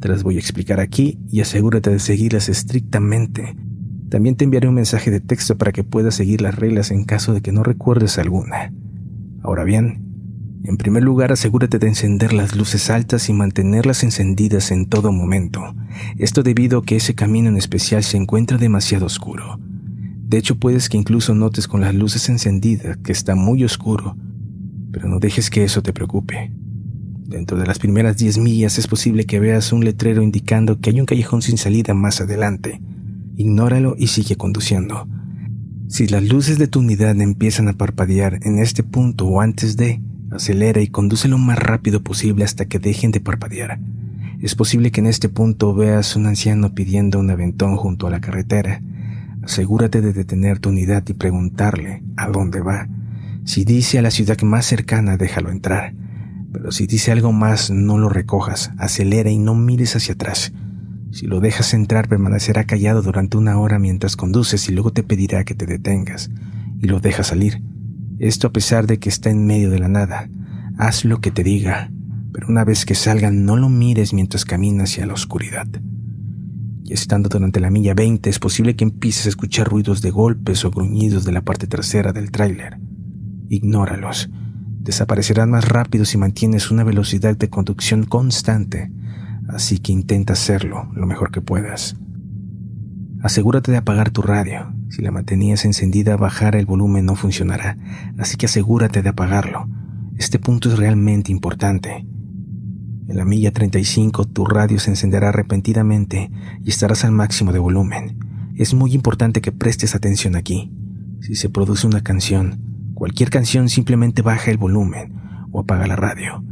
Te 0.00 0.08
las 0.08 0.22
voy 0.22 0.36
a 0.36 0.40
explicar 0.40 0.80
aquí 0.80 1.18
y 1.30 1.40
asegúrate 1.40 1.90
de 1.90 1.98
seguirlas 1.98 2.48
estrictamente. 2.48 3.56
También 4.08 4.36
te 4.36 4.44
enviaré 4.44 4.68
un 4.68 4.74
mensaje 4.74 5.10
de 5.10 5.20
texto 5.20 5.56
para 5.56 5.72
que 5.72 5.84
puedas 5.84 6.14
seguir 6.14 6.40
las 6.40 6.54
reglas 6.54 6.90
en 6.90 7.04
caso 7.04 7.32
de 7.32 7.40
que 7.40 7.52
no 7.52 7.62
recuerdes 7.62 8.18
alguna. 8.18 8.72
Ahora 9.42 9.64
bien, 9.64 10.06
en 10.64 10.76
primer 10.76 11.04
lugar, 11.04 11.30
asegúrate 11.30 11.78
de 11.78 11.86
encender 11.86 12.32
las 12.32 12.56
luces 12.56 12.90
altas 12.90 13.28
y 13.28 13.32
mantenerlas 13.32 14.02
encendidas 14.02 14.72
en 14.72 14.86
todo 14.86 15.12
momento. 15.12 15.76
Esto 16.18 16.42
debido 16.42 16.80
a 16.80 16.82
que 16.82 16.96
ese 16.96 17.14
camino 17.14 17.48
en 17.48 17.56
especial 17.56 18.02
se 18.02 18.16
encuentra 18.16 18.58
demasiado 18.58 19.06
oscuro. 19.06 19.60
De 20.26 20.38
hecho, 20.38 20.56
puedes 20.58 20.88
que 20.88 20.96
incluso 20.96 21.34
notes 21.34 21.68
con 21.68 21.80
las 21.80 21.94
luces 21.94 22.28
encendidas 22.28 22.96
que 22.98 23.12
está 23.12 23.34
muy 23.36 23.62
oscuro, 23.64 24.16
pero 24.90 25.08
no 25.08 25.20
dejes 25.20 25.50
que 25.50 25.62
eso 25.62 25.82
te 25.82 25.92
preocupe. 25.92 26.52
Dentro 27.28 27.58
de 27.58 27.66
las 27.66 27.78
primeras 27.78 28.16
10 28.16 28.38
millas 28.38 28.78
es 28.78 28.86
posible 28.86 29.24
que 29.24 29.40
veas 29.40 29.72
un 29.72 29.84
letrero 29.84 30.22
indicando 30.22 30.80
que 30.80 30.90
hay 30.90 31.00
un 31.00 31.06
callejón 31.06 31.42
sin 31.42 31.58
salida 31.58 31.94
más 31.94 32.20
adelante. 32.20 32.80
Ignóralo 33.36 33.94
y 33.98 34.08
sigue 34.08 34.36
conduciendo. 34.36 35.08
Si 35.88 36.08
las 36.08 36.24
luces 36.24 36.58
de 36.58 36.66
tu 36.66 36.80
unidad 36.80 37.20
empiezan 37.20 37.68
a 37.68 37.74
parpadear 37.74 38.40
en 38.42 38.58
este 38.58 38.82
punto 38.82 39.26
o 39.26 39.40
antes 39.40 39.76
de, 39.76 40.00
Acelera 40.30 40.80
y 40.80 40.88
conduce 40.88 41.28
lo 41.28 41.38
más 41.38 41.58
rápido 41.58 42.02
posible 42.02 42.44
hasta 42.44 42.66
que 42.66 42.80
dejen 42.80 43.12
de 43.12 43.20
parpadear. 43.20 43.78
Es 44.40 44.54
posible 44.54 44.90
que 44.90 45.00
en 45.00 45.06
este 45.06 45.28
punto 45.28 45.72
veas 45.74 46.16
un 46.16 46.26
anciano 46.26 46.74
pidiendo 46.74 47.20
un 47.20 47.30
aventón 47.30 47.76
junto 47.76 48.06
a 48.06 48.10
la 48.10 48.20
carretera. 48.20 48.82
Asegúrate 49.46 50.00
de 50.00 50.12
detener 50.12 50.58
tu 50.58 50.70
unidad 50.70 51.04
y 51.06 51.12
preguntarle 51.12 52.02
a 52.16 52.26
dónde 52.26 52.60
va. 52.60 52.88
Si 53.44 53.64
dice 53.64 53.96
a 53.96 54.02
la 54.02 54.10
ciudad 54.10 54.42
más 54.42 54.66
cercana, 54.66 55.16
déjalo 55.16 55.52
entrar. 55.52 55.94
Pero 56.52 56.72
si 56.72 56.88
dice 56.88 57.12
algo 57.12 57.30
más, 57.30 57.70
no 57.70 57.96
lo 57.96 58.08
recojas, 58.08 58.72
acelera 58.76 59.30
y 59.30 59.38
no 59.38 59.54
mires 59.54 59.94
hacia 59.94 60.14
atrás. 60.14 60.52
Si 61.12 61.28
lo 61.28 61.38
dejas 61.38 61.74
entrar, 61.74 62.08
permanecerá 62.08 62.64
callado 62.64 63.02
durante 63.02 63.36
una 63.36 63.56
hora 63.60 63.78
mientras 63.78 64.16
conduces 64.16 64.68
y 64.68 64.72
luego 64.72 64.92
te 64.92 65.04
pedirá 65.04 65.44
que 65.44 65.54
te 65.54 65.66
detengas 65.66 66.28
y 66.82 66.88
lo 66.88 66.98
dejas 66.98 67.28
salir. 67.28 67.62
Esto 68.18 68.48
a 68.48 68.52
pesar 68.52 68.88
de 68.88 68.98
que 68.98 69.08
está 69.08 69.30
en 69.30 69.46
medio 69.46 69.70
de 69.70 69.78
la 69.78 69.88
nada. 69.88 70.28
Haz 70.76 71.04
lo 71.04 71.20
que 71.20 71.30
te 71.30 71.44
diga, 71.44 71.92
pero 72.32 72.48
una 72.48 72.64
vez 72.64 72.84
que 72.84 72.96
salgan 72.96 73.44
no 73.44 73.56
lo 73.56 73.68
mires 73.68 74.12
mientras 74.12 74.44
caminas 74.44 74.90
hacia 74.90 75.06
la 75.06 75.14
oscuridad. 75.14 75.68
Y 76.86 76.92
estando 76.92 77.28
durante 77.28 77.58
la 77.58 77.68
milla 77.68 77.94
20 77.94 78.30
es 78.30 78.38
posible 78.38 78.76
que 78.76 78.84
empieces 78.84 79.26
a 79.26 79.30
escuchar 79.30 79.68
ruidos 79.68 80.02
de 80.02 80.12
golpes 80.12 80.64
o 80.64 80.70
gruñidos 80.70 81.24
de 81.24 81.32
la 81.32 81.42
parte 81.42 81.66
trasera 81.66 82.12
del 82.12 82.30
tráiler. 82.30 82.78
Ignóralos. 83.48 84.30
Desaparecerán 84.82 85.50
más 85.50 85.68
rápido 85.68 86.04
si 86.04 86.16
mantienes 86.16 86.70
una 86.70 86.84
velocidad 86.84 87.36
de 87.36 87.50
conducción 87.50 88.04
constante, 88.04 88.92
así 89.48 89.80
que 89.80 89.90
intenta 89.90 90.34
hacerlo 90.34 90.88
lo 90.94 91.08
mejor 91.08 91.32
que 91.32 91.40
puedas. 91.40 91.96
Asegúrate 93.20 93.72
de 93.72 93.78
apagar 93.78 94.10
tu 94.10 94.22
radio. 94.22 94.72
Si 94.88 95.02
la 95.02 95.10
mantenías 95.10 95.64
encendida, 95.64 96.16
bajar 96.16 96.54
el 96.54 96.66
volumen 96.66 97.04
no 97.04 97.16
funcionará, 97.16 97.76
así 98.16 98.36
que 98.36 98.46
asegúrate 98.46 99.02
de 99.02 99.08
apagarlo. 99.08 99.68
Este 100.18 100.38
punto 100.38 100.68
es 100.68 100.78
realmente 100.78 101.32
importante. 101.32 102.06
En 103.08 103.16
la 103.16 103.24
milla 103.24 103.52
35 103.52 104.24
tu 104.26 104.44
radio 104.44 104.78
se 104.78 104.90
encenderá 104.90 105.32
repentinamente 105.32 106.30
y 106.64 106.70
estarás 106.70 107.04
al 107.04 107.12
máximo 107.12 107.52
de 107.52 107.58
volumen. 107.58 108.18
Es 108.56 108.74
muy 108.74 108.94
importante 108.94 109.40
que 109.40 109.52
prestes 109.52 109.94
atención 109.94 110.36
aquí. 110.36 110.72
Si 111.20 111.34
se 111.34 111.48
produce 111.48 111.86
una 111.86 112.02
canción, 112.02 112.60
cualquier 112.94 113.30
canción 113.30 113.68
simplemente 113.68 114.22
baja 114.22 114.50
el 114.50 114.58
volumen 114.58 115.14
o 115.52 115.60
apaga 115.60 115.86
la 115.86 115.96
radio. 115.96 116.44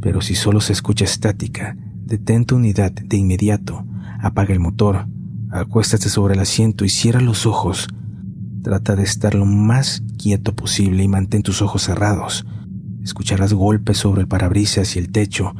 Pero 0.00 0.20
si 0.22 0.34
solo 0.34 0.60
se 0.60 0.72
escucha 0.72 1.04
estática, 1.04 1.76
detén 2.04 2.44
tu 2.44 2.56
unidad 2.56 2.92
de 2.92 3.16
inmediato, 3.16 3.84
apaga 4.20 4.52
el 4.52 4.60
motor 4.60 5.06
Acuéstate 5.52 6.08
sobre 6.08 6.34
el 6.34 6.40
asiento 6.40 6.84
y 6.84 6.88
cierra 6.88 7.20
los 7.20 7.44
ojos. 7.44 7.88
Trata 8.62 8.94
de 8.94 9.02
estar 9.02 9.34
lo 9.34 9.46
más 9.46 10.00
quieto 10.16 10.54
posible 10.54 11.02
y 11.02 11.08
mantén 11.08 11.42
tus 11.42 11.60
ojos 11.60 11.82
cerrados. 11.82 12.46
Escucharás 13.02 13.52
golpes 13.52 13.98
sobre 13.98 14.20
el 14.20 14.28
parabrisas 14.28 14.94
y 14.94 15.00
el 15.00 15.10
techo, 15.10 15.52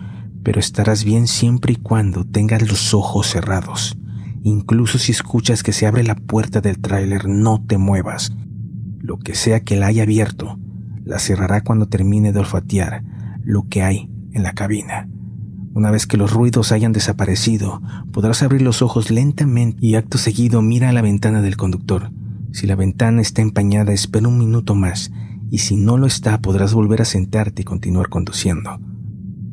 pero 0.43 0.61
estarás 0.61 1.05
bien 1.05 1.27
siempre 1.27 1.75
y 1.75 1.77
cuando 1.77 2.25
tengas 2.25 2.69
los 2.69 2.95
ojos 2.95 3.29
cerrados. 3.29 3.97
Incluso 4.43 4.99
si 4.99 5.13
escuchas 5.13 5.63
que 5.63 5.73
se 5.73 5.87
abre 5.87 6.03
la 6.03 6.15
puerta 6.15 6.61
del 6.61 6.79
tráiler, 6.79 7.29
no 7.29 7.63
te 7.67 7.79
muevas. 7.79 8.33
Lo 8.99 9.19
que 9.19 9.35
sea 9.35 9.61
que 9.61 9.77
la 9.77 9.89
haya 9.89 10.05
abierto, 10.05 10.59
la 11.05 11.19
cerrará 11.19 11.63
cuando 11.63 11.87
termine 11.87 12.33
de 12.33 12.41
olfatear 12.41 13.03
lo 13.43 13.69
que 13.69 13.83
hay 13.83 14.11
en 14.33 14.43
la 14.43 14.53
cabina. 14.53 15.09
Una 15.73 15.91
vez 15.91 16.07
que 16.07 16.17
los 16.17 16.33
ruidos 16.33 16.73
hayan 16.73 16.93
desaparecido, 16.93 17.81
podrás 18.13 18.43
abrir 18.43 18.63
los 18.63 18.83
ojos 18.83 19.11
lentamente 19.11 19.79
y 19.85 19.95
acto 19.95 20.19
seguido 20.19 20.63
mira 20.63 20.89
a 20.89 20.93
la 20.93 21.03
ventana 21.03 21.43
del 21.43 21.57
conductor. 21.57 22.11
Si 22.53 22.67
la 22.67 22.75
ventana 22.75 23.21
está 23.21 23.43
empañada, 23.43 23.93
espera 23.93 24.29
un 24.29 24.39
minuto 24.39 24.75
más 24.75 25.13
y 25.51 25.59
si 25.59 25.77
no 25.77 25.99
lo 25.99 26.07
está, 26.07 26.41
podrás 26.41 26.75
volver 26.75 27.03
a 27.03 27.05
sentarte 27.05 27.63
y 27.63 27.65
continuar 27.65 28.09
conduciendo. 28.09 28.81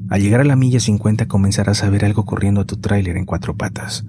Al 0.10 0.22
llegar 0.22 0.40
a 0.40 0.46
la 0.46 0.56
milla 0.56 0.80
50 0.80 1.28
comenzarás 1.28 1.84
a 1.84 1.90
ver 1.90 2.06
algo 2.06 2.24
corriendo 2.24 2.62
a 2.62 2.66
tu 2.66 2.78
tráiler 2.78 3.18
en 3.18 3.26
cuatro 3.26 3.58
patas, 3.58 4.06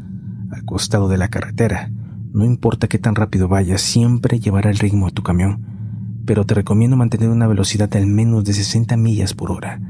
al 0.53 0.65
costado 0.65 1.09
de 1.09 1.19
la 1.19 1.29
carretera. 1.29 1.91
No 2.33 2.45
importa 2.45 2.87
qué 2.87 2.99
tan 2.99 3.17
rápido 3.17 3.49
vayas, 3.49 3.81
siempre 3.81 4.39
llevará 4.39 4.71
el 4.71 4.79
ritmo 4.79 5.09
a 5.09 5.11
tu 5.11 5.25
camión, 5.25 6.23
pero 6.25 6.47
te 6.47 6.55
recomiendo 6.55 6.97
mantener 6.97 7.31
una 7.31 7.49
velocidad 7.49 7.89
de 7.89 7.99
al 7.99 8.07
menos 8.07 8.45
de 8.45 8.53
60 8.53 8.97
millas 8.97 9.35
por 9.35 9.51
hora. 9.51 9.81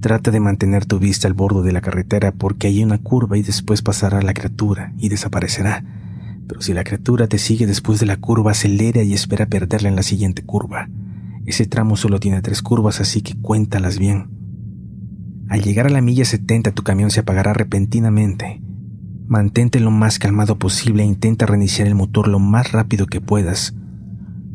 Trata 0.00 0.30
de 0.30 0.40
mantener 0.40 0.86
tu 0.86 0.98
vista 0.98 1.28
al 1.28 1.34
borde 1.34 1.62
de 1.62 1.72
la 1.72 1.82
carretera 1.82 2.32
porque 2.32 2.68
hay 2.68 2.82
una 2.82 2.96
curva 2.96 3.36
y 3.36 3.42
después 3.42 3.82
pasará 3.82 4.22
la 4.22 4.32
criatura 4.32 4.94
y 4.96 5.10
desaparecerá. 5.10 5.84
Pero 6.48 6.62
si 6.62 6.72
la 6.72 6.84
criatura 6.84 7.26
te 7.26 7.38
sigue 7.38 7.66
después 7.66 8.00
de 8.00 8.06
la 8.06 8.16
curva, 8.16 8.52
acelera 8.52 9.02
y 9.02 9.12
espera 9.12 9.46
perderla 9.46 9.90
en 9.90 9.96
la 9.96 10.02
siguiente 10.02 10.42
curva. 10.42 10.88
Ese 11.44 11.66
tramo 11.66 11.96
solo 11.96 12.18
tiene 12.18 12.40
tres 12.40 12.62
curvas, 12.62 13.00
así 13.00 13.20
que 13.20 13.36
cuéntalas 13.36 13.98
bien. 13.98 14.41
Al 15.52 15.60
llegar 15.60 15.86
a 15.86 15.90
la 15.90 16.00
milla 16.00 16.24
70 16.24 16.72
tu 16.72 16.82
camión 16.82 17.10
se 17.10 17.20
apagará 17.20 17.52
repentinamente. 17.52 18.62
Mantente 19.26 19.80
lo 19.80 19.90
más 19.90 20.18
calmado 20.18 20.58
posible 20.58 21.02
e 21.02 21.06
intenta 21.06 21.44
reiniciar 21.44 21.86
el 21.86 21.94
motor 21.94 22.26
lo 22.26 22.38
más 22.38 22.72
rápido 22.72 23.04
que 23.04 23.20
puedas. 23.20 23.74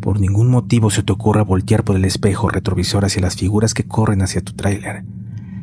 Por 0.01 0.19
ningún 0.19 0.49
motivo 0.49 0.89
se 0.89 1.03
te 1.03 1.13
ocurra 1.13 1.43
voltear 1.43 1.83
por 1.83 1.97
el 1.97 2.03
espejo 2.03 2.49
retrovisor 2.49 3.05
hacia 3.05 3.21
las 3.21 3.35
figuras 3.35 3.75
que 3.75 3.83
corren 3.83 4.23
hacia 4.23 4.41
tu 4.41 4.53
tráiler. 4.53 5.05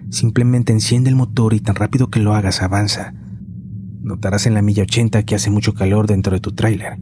Simplemente 0.08 0.72
enciende 0.72 1.10
el 1.10 1.16
motor 1.16 1.52
y 1.52 1.58
tan 1.58 1.74
rápido 1.74 2.10
que 2.10 2.20
lo 2.20 2.36
hagas 2.36 2.62
avanza. 2.62 3.12
Notarás 4.02 4.46
en 4.46 4.54
la 4.54 4.62
milla 4.62 4.84
80 4.84 5.24
que 5.24 5.34
hace 5.34 5.50
mucho 5.50 5.74
calor 5.74 6.06
dentro 6.06 6.32
de 6.32 6.40
tu 6.40 6.52
tráiler. 6.52 6.96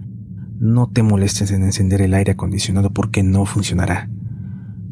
No 0.58 0.88
te 0.88 1.02
molestes 1.02 1.50
en 1.50 1.64
encender 1.64 2.00
el 2.00 2.14
aire 2.14 2.32
acondicionado 2.32 2.94
porque 2.94 3.22
no 3.22 3.44
funcionará. 3.44 4.08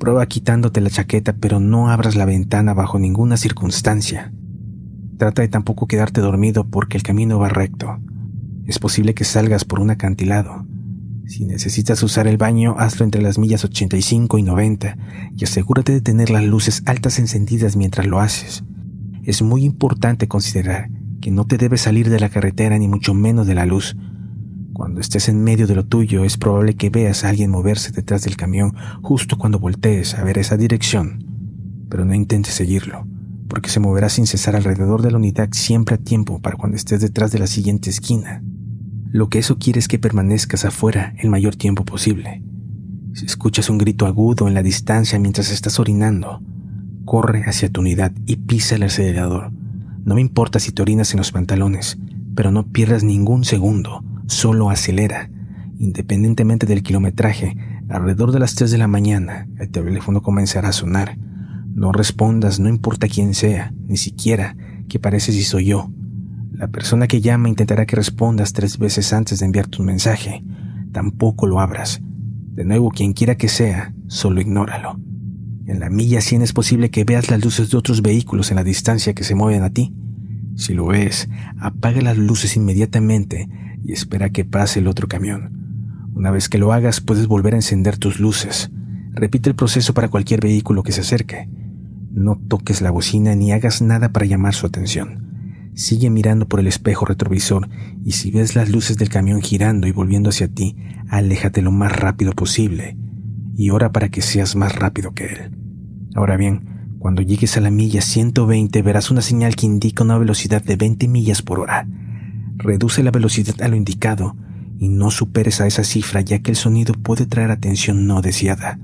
Prueba 0.01 0.25
quitándote 0.25 0.81
la 0.81 0.89
chaqueta, 0.89 1.35
pero 1.35 1.61
no 1.61 1.91
abras 1.91 2.17
la 2.17 2.25
ventana 2.25 2.73
bajo 2.73 2.99
ninguna 2.99 3.37
circunstancia. 3.37 4.33
Trata 5.19 5.43
de 5.43 5.49
tampoco 5.49 5.87
quedarte 5.87 6.23
dormido 6.23 6.65
porque 6.65 6.97
el 6.97 7.03
camino 7.03 7.39
va 7.39 7.51
recto. 7.51 7.99
Es 8.67 8.79
posible 8.79 9.13
que 9.13 9.25
salgas 9.25 9.67
por 9.67 9.79
un 9.79 9.91
acantilado. 9.91 10.65
Si 11.27 11.45
necesitas 11.45 12.03
usar 12.03 12.27
el 12.29 12.39
baño, 12.39 12.77
hazlo 12.79 13.05
entre 13.05 13.21
las 13.21 13.39
millas 13.39 13.63
85 13.63 14.39
y 14.39 14.43
90 14.43 14.97
y 15.37 15.45
asegúrate 15.45 15.93
de 15.93 16.01
tener 16.01 16.31
las 16.31 16.45
luces 16.45 16.83
altas 16.87 17.19
encendidas 17.19 17.77
mientras 17.77 18.07
lo 18.07 18.21
haces. 18.21 18.65
Es 19.25 19.43
muy 19.43 19.65
importante 19.65 20.29
considerar 20.29 20.89
que 21.21 21.31
no 21.31 21.45
te 21.45 21.59
debes 21.59 21.83
salir 21.83 22.09
de 22.09 22.21
la 22.21 22.31
carretera 22.31 22.79
ni 22.79 22.89
mucho 22.89 23.13
menos 23.13 23.47
de 23.47 23.55
la 23.55 23.67
luz. 23.67 23.99
Cuando 24.81 25.03
estés 25.03 25.29
en 25.29 25.45
medio 25.45 25.67
de 25.67 25.75
lo 25.75 25.85
tuyo 25.85 26.25
es 26.25 26.39
probable 26.39 26.75
que 26.75 26.89
veas 26.89 27.23
a 27.23 27.29
alguien 27.29 27.51
moverse 27.51 27.93
detrás 27.93 28.25
del 28.25 28.39
camión 28.39 28.75
justo 29.03 29.37
cuando 29.37 29.59
voltees 29.59 30.15
a 30.15 30.25
ver 30.25 30.39
esa 30.39 30.57
dirección, 30.57 31.23
pero 31.91 32.07
no 32.07 32.15
intentes 32.15 32.55
seguirlo, 32.55 33.07
porque 33.47 33.69
se 33.69 33.79
moverá 33.79 34.09
sin 34.09 34.27
cesar 34.27 34.57
alrededor 34.57 35.03
de 35.03 35.11
la 35.11 35.19
unidad 35.19 35.51
siempre 35.53 35.97
a 35.97 35.99
tiempo 35.99 36.41
para 36.41 36.57
cuando 36.57 36.79
estés 36.79 37.03
detrás 37.03 37.31
de 37.31 37.41
la 37.41 37.47
siguiente 37.47 37.91
esquina. 37.91 38.43
Lo 39.11 39.29
que 39.29 39.41
eso 39.41 39.59
quiere 39.59 39.81
es 39.81 39.87
que 39.87 39.99
permanezcas 39.99 40.65
afuera 40.65 41.13
el 41.19 41.29
mayor 41.29 41.57
tiempo 41.57 41.85
posible. 41.85 42.43
Si 43.13 43.27
escuchas 43.27 43.69
un 43.69 43.77
grito 43.77 44.07
agudo 44.07 44.49
en 44.49 44.55
la 44.55 44.63
distancia 44.63 45.19
mientras 45.19 45.53
estás 45.53 45.79
orinando, 45.79 46.41
corre 47.05 47.45
hacia 47.45 47.69
tu 47.69 47.83
unidad 47.83 48.13
y 48.25 48.37
pisa 48.37 48.77
el 48.77 48.85
acelerador. 48.85 49.53
No 50.07 50.15
me 50.15 50.23
importa 50.23 50.59
si 50.59 50.73
te 50.73 50.81
orinas 50.81 51.13
en 51.13 51.19
los 51.19 51.33
pantalones, 51.33 51.99
pero 52.35 52.51
no 52.51 52.67
pierdas 52.67 53.05
ningún 53.05 53.45
segundo, 53.45 54.03
solo 54.31 54.71
acelera. 54.71 55.31
Independientemente 55.79 56.67
del 56.67 56.83
kilometraje, 56.83 57.57
alrededor 57.89 58.33
de 58.33 58.39
las 58.39 58.55
3 58.55 58.71
de 58.71 58.79
la 58.79 58.89
mañana, 58.89 59.49
el 59.59 59.71
teléfono 59.71 60.23
comenzará 60.23 60.69
a 60.69 60.73
sonar. 60.73 61.19
No 61.75 61.93
respondas, 61.93 62.61
no 62.61 62.69
importa 62.69 63.09
quién 63.09 63.35
sea, 63.35 63.73
ni 63.87 63.97
siquiera 63.97 64.57
que 64.89 64.99
parece 64.99 65.33
si 65.33 65.43
soy 65.43 65.67
yo. 65.67 65.91
La 66.53 66.69
persona 66.69 67.07
que 67.07 67.21
llama 67.21 67.49
intentará 67.49 67.87
que 67.87 67.97
respondas 67.97 68.53
tres 68.53 68.79
veces 68.79 69.13
antes 69.13 69.39
de 69.39 69.47
enviar 69.47 69.67
tu 69.67 69.83
mensaje. 69.83 70.45
Tampoco 70.93 71.47
lo 71.47 71.61
abras. 71.61 72.01
De 72.03 72.65
nuevo, 72.65 72.91
quien 72.91 73.13
quiera 73.13 73.37
que 73.37 73.49
sea, 73.49 73.95
solo 74.09 74.41
ignóralo. 74.41 75.01
En 75.67 75.81
la 75.81 75.89
milla 75.89 76.21
100 76.21 76.43
es 76.43 76.53
posible 76.53 76.91
que 76.91 77.05
veas 77.05 77.31
las 77.31 77.43
luces 77.43 77.71
de 77.71 77.79
otros 77.79 78.03
vehículos 78.03 78.51
en 78.51 78.57
la 78.57 78.65
distancia 78.65 79.15
que 79.15 79.25
se 79.25 79.35
mueven 79.35 79.63
a 79.63 79.71
ti. 79.71 79.95
Si 80.57 80.75
lo 80.75 80.87
ves, 80.87 81.29
apaga 81.59 82.03
las 82.03 82.19
luces 82.19 82.57
inmediatamente 82.57 83.49
y 83.83 83.93
espera 83.93 84.31
que 84.31 84.45
pase 84.45 84.81
el 84.81 84.89
otro 84.89 85.09
camión. 85.09 86.11
Una 86.15 86.31
vez 86.31 86.49
que 86.49 86.59
lo 86.59 86.73
hagas, 86.73 87.01
puedes 87.01 87.27
volver 87.27 87.55
a 87.55 87.59
encender 87.59 87.99
tus 87.99 88.21
luces. 88.21 88.71
Repite 89.13 89.51
el 89.51 89.57
proceso 89.57 89.95
para 89.95 90.09
cualquier 90.09 90.41
vehículo 90.41 90.83
que 90.83 90.93
se 90.93 91.01
acerque. 91.01 91.49
No 92.11 92.37
toques 92.37 92.83
la 92.83 92.91
bocina 92.91 93.35
ni 93.35 93.53
hagas 93.53 93.83
nada 93.83 94.13
para 94.13 94.27
llamar 94.27 94.55
su 94.55 94.67
atención. 94.67 95.71
Sigue 95.75 96.11
mirando 96.11 96.47
por 96.49 96.61
el 96.61 96.67
espejo 96.67 97.07
retrovisor 97.07 97.69
y 98.05 98.13
si 98.13 98.31
ves 98.31 98.55
las 98.55 98.69
luces 98.69 98.99
del 98.99 99.09
camión 99.09 99.41
girando 99.41 99.87
y 99.87 99.93
volviendo 99.93 100.31
hacia 100.31 100.49
ti, 100.49 100.77
aléjate 101.09 101.63
lo 101.63 101.71
más 101.71 101.93
rápido 101.93 102.33
posible 102.33 102.97
y 103.57 103.71
ora 103.71 103.93
para 103.93 104.09
que 104.09 104.23
seas 104.23 104.57
más 104.57 104.75
rápido 104.75 105.13
que 105.13 105.27
él. 105.27 105.57
Ahora 106.15 106.37
bien, 106.37 106.97
cuando 106.99 107.23
llegues 107.23 107.57
a 107.57 107.61
la 107.61 107.71
milla 107.71 108.03
120 108.03 108.83
verás 108.83 109.11
una 109.11 109.23
señal 109.23 109.57
que 109.57 109.67
indica 109.67 110.03
una 110.03 110.19
velocidad 110.19 110.63
de 110.63 110.77
20 110.77 111.09
millas 111.09 111.41
por 111.41 111.61
hora. 111.61 111.87
Reduce 112.63 113.03
la 113.03 113.11
velocidad 113.11 113.61
a 113.63 113.69
lo 113.69 113.77
indicado 113.77 114.37
y 114.79 114.89
no 114.89 115.11
superes 115.11 115.61
a 115.61 115.67
esa 115.67 115.83
cifra 115.83 116.21
ya 116.21 116.41
que 116.41 116.51
el 116.51 116.57
sonido 116.57 116.93
puede 116.95 117.25
traer 117.25 117.51
atención 117.51 118.07
no 118.07 118.21
deseada. 118.21 118.79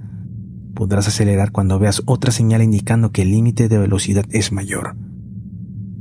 Podrás 0.75 1.09
acelerar 1.09 1.53
cuando 1.53 1.79
veas 1.79 2.03
otra 2.07 2.33
señal 2.33 2.63
indicando 2.63 3.13
que 3.13 3.23
el 3.23 3.31
límite 3.31 3.69
de 3.69 3.79
velocidad 3.79 4.25
es 4.31 4.51
mayor. 4.51 4.97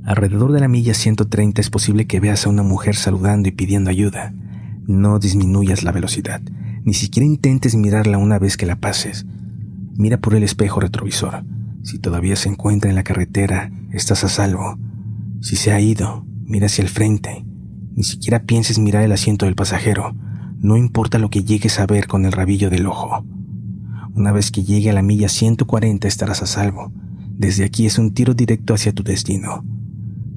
Alrededor 0.05 0.53
de 0.53 0.59
la 0.61 0.67
milla 0.67 0.93
130 0.93 1.59
es 1.59 1.69
posible 1.69 2.07
que 2.07 2.19
veas 2.19 2.45
a 2.45 2.49
una 2.49 2.63
mujer 2.63 2.95
saludando 2.95 3.49
y 3.49 3.51
pidiendo 3.51 3.89
ayuda. 3.89 4.33
No 4.87 5.19
disminuyas 5.19 5.83
la 5.83 5.91
velocidad, 5.91 6.41
ni 6.83 6.93
siquiera 6.93 7.25
intentes 7.25 7.75
mirarla 7.75 8.17
una 8.17 8.39
vez 8.39 8.55
que 8.55 8.65
la 8.65 8.75
pases. 8.75 9.25
Mira 9.97 10.17
por 10.17 10.35
el 10.35 10.43
espejo 10.43 10.79
retrovisor. 10.79 11.43
Si 11.83 11.99
todavía 11.99 12.35
se 12.35 12.49
encuentra 12.49 12.89
en 12.89 12.95
la 12.95 13.03
carretera, 13.03 13.71
estás 13.91 14.23
a 14.23 14.29
salvo. 14.29 14.77
Si 15.41 15.55
se 15.55 15.71
ha 15.71 15.79
ido, 15.79 16.25
mira 16.45 16.67
hacia 16.67 16.83
el 16.83 16.89
frente. 16.89 17.44
Ni 17.95 18.03
siquiera 18.03 18.43
pienses 18.43 18.77
mirar 18.77 19.03
el 19.03 19.13
asiento 19.13 19.45
del 19.45 19.55
pasajero. 19.55 20.13
No 20.59 20.75
importa 20.75 21.17
lo 21.17 21.29
que 21.29 21.45
llegues 21.45 21.79
a 21.79 21.85
ver 21.85 22.07
con 22.07 22.25
el 22.25 22.33
rabillo 22.33 22.69
del 22.69 22.87
ojo. 22.87 23.25
Una 24.13 24.33
vez 24.33 24.51
que 24.51 24.63
llegue 24.63 24.89
a 24.89 24.93
la 24.93 25.01
milla 25.01 25.29
140 25.29 26.05
estarás 26.05 26.43
a 26.43 26.45
salvo. 26.45 26.91
Desde 27.37 27.63
aquí 27.63 27.85
es 27.85 27.97
un 27.97 28.13
tiro 28.13 28.33
directo 28.33 28.73
hacia 28.73 28.91
tu 28.91 29.03
destino. 29.03 29.63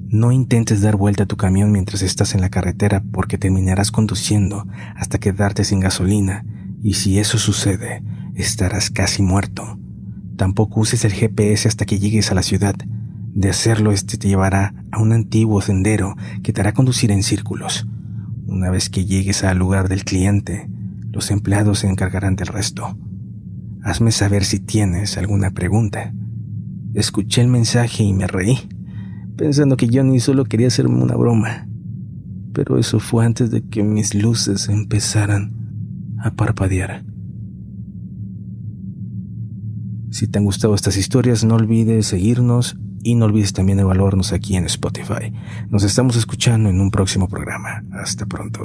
No 0.07 0.31
intentes 0.31 0.81
dar 0.81 0.95
vuelta 0.95 1.23
a 1.23 1.25
tu 1.25 1.35
camión 1.35 1.71
mientras 1.71 2.01
estás 2.01 2.33
en 2.33 2.41
la 2.41 2.49
carretera 2.49 3.03
porque 3.11 3.37
terminarás 3.37 3.91
conduciendo 3.91 4.65
hasta 4.95 5.19
quedarte 5.19 5.65
sin 5.65 5.81
gasolina 5.81 6.45
y 6.81 6.93
si 6.93 7.19
eso 7.19 7.37
sucede, 7.37 8.03
estarás 8.35 8.89
casi 8.89 9.21
muerto. 9.21 9.77
Tampoco 10.37 10.79
uses 10.79 11.03
el 11.03 11.11
GPS 11.11 11.67
hasta 11.67 11.85
que 11.85 11.99
llegues 11.99 12.31
a 12.31 12.35
la 12.35 12.41
ciudad. 12.41 12.75
De 13.33 13.49
hacerlo, 13.49 13.91
este 13.91 14.17
te 14.17 14.27
llevará 14.27 14.73
a 14.91 15.01
un 15.01 15.13
antiguo 15.13 15.61
sendero 15.61 16.15
que 16.43 16.53
te 16.53 16.61
hará 16.61 16.73
conducir 16.73 17.11
en 17.11 17.23
círculos. 17.23 17.87
Una 18.47 18.69
vez 18.69 18.89
que 18.89 19.05
llegues 19.05 19.43
al 19.43 19.57
lugar 19.57 19.87
del 19.89 20.03
cliente, 20.03 20.69
los 21.11 21.31
empleados 21.31 21.79
se 21.79 21.87
encargarán 21.87 22.35
del 22.35 22.47
resto. 22.47 22.97
Hazme 23.83 24.11
saber 24.11 24.43
si 24.43 24.59
tienes 24.59 25.17
alguna 25.17 25.51
pregunta. 25.51 26.13
Escuché 26.93 27.41
el 27.41 27.47
mensaje 27.47 28.03
y 28.03 28.13
me 28.13 28.27
reí 28.27 28.57
pensando 29.39 29.77
que 29.77 29.87
Johnny 29.89 30.19
solo 30.19 30.43
quería 30.43 30.67
hacerme 30.67 31.01
una 31.01 31.15
broma. 31.15 31.65
Pero 32.53 32.77
eso 32.77 32.99
fue 32.99 33.25
antes 33.25 33.49
de 33.49 33.61
que 33.61 33.83
mis 33.83 34.13
luces 34.13 34.67
empezaran 34.67 35.53
a 36.19 36.31
parpadear. 36.31 37.05
Si 40.11 40.27
te 40.27 40.39
han 40.39 40.43
gustado 40.43 40.75
estas 40.75 40.97
historias, 40.97 41.45
no 41.45 41.55
olvides 41.55 42.07
seguirnos 42.07 42.77
y 43.03 43.15
no 43.15 43.25
olvides 43.25 43.53
también 43.53 43.79
evaluarnos 43.79 44.33
aquí 44.33 44.55
en 44.55 44.65
Spotify. 44.65 45.33
Nos 45.69 45.83
estamos 45.83 46.15
escuchando 46.15 46.69
en 46.69 46.79
un 46.81 46.91
próximo 46.91 47.27
programa. 47.27 47.83
Hasta 47.91 48.25
pronto. 48.25 48.63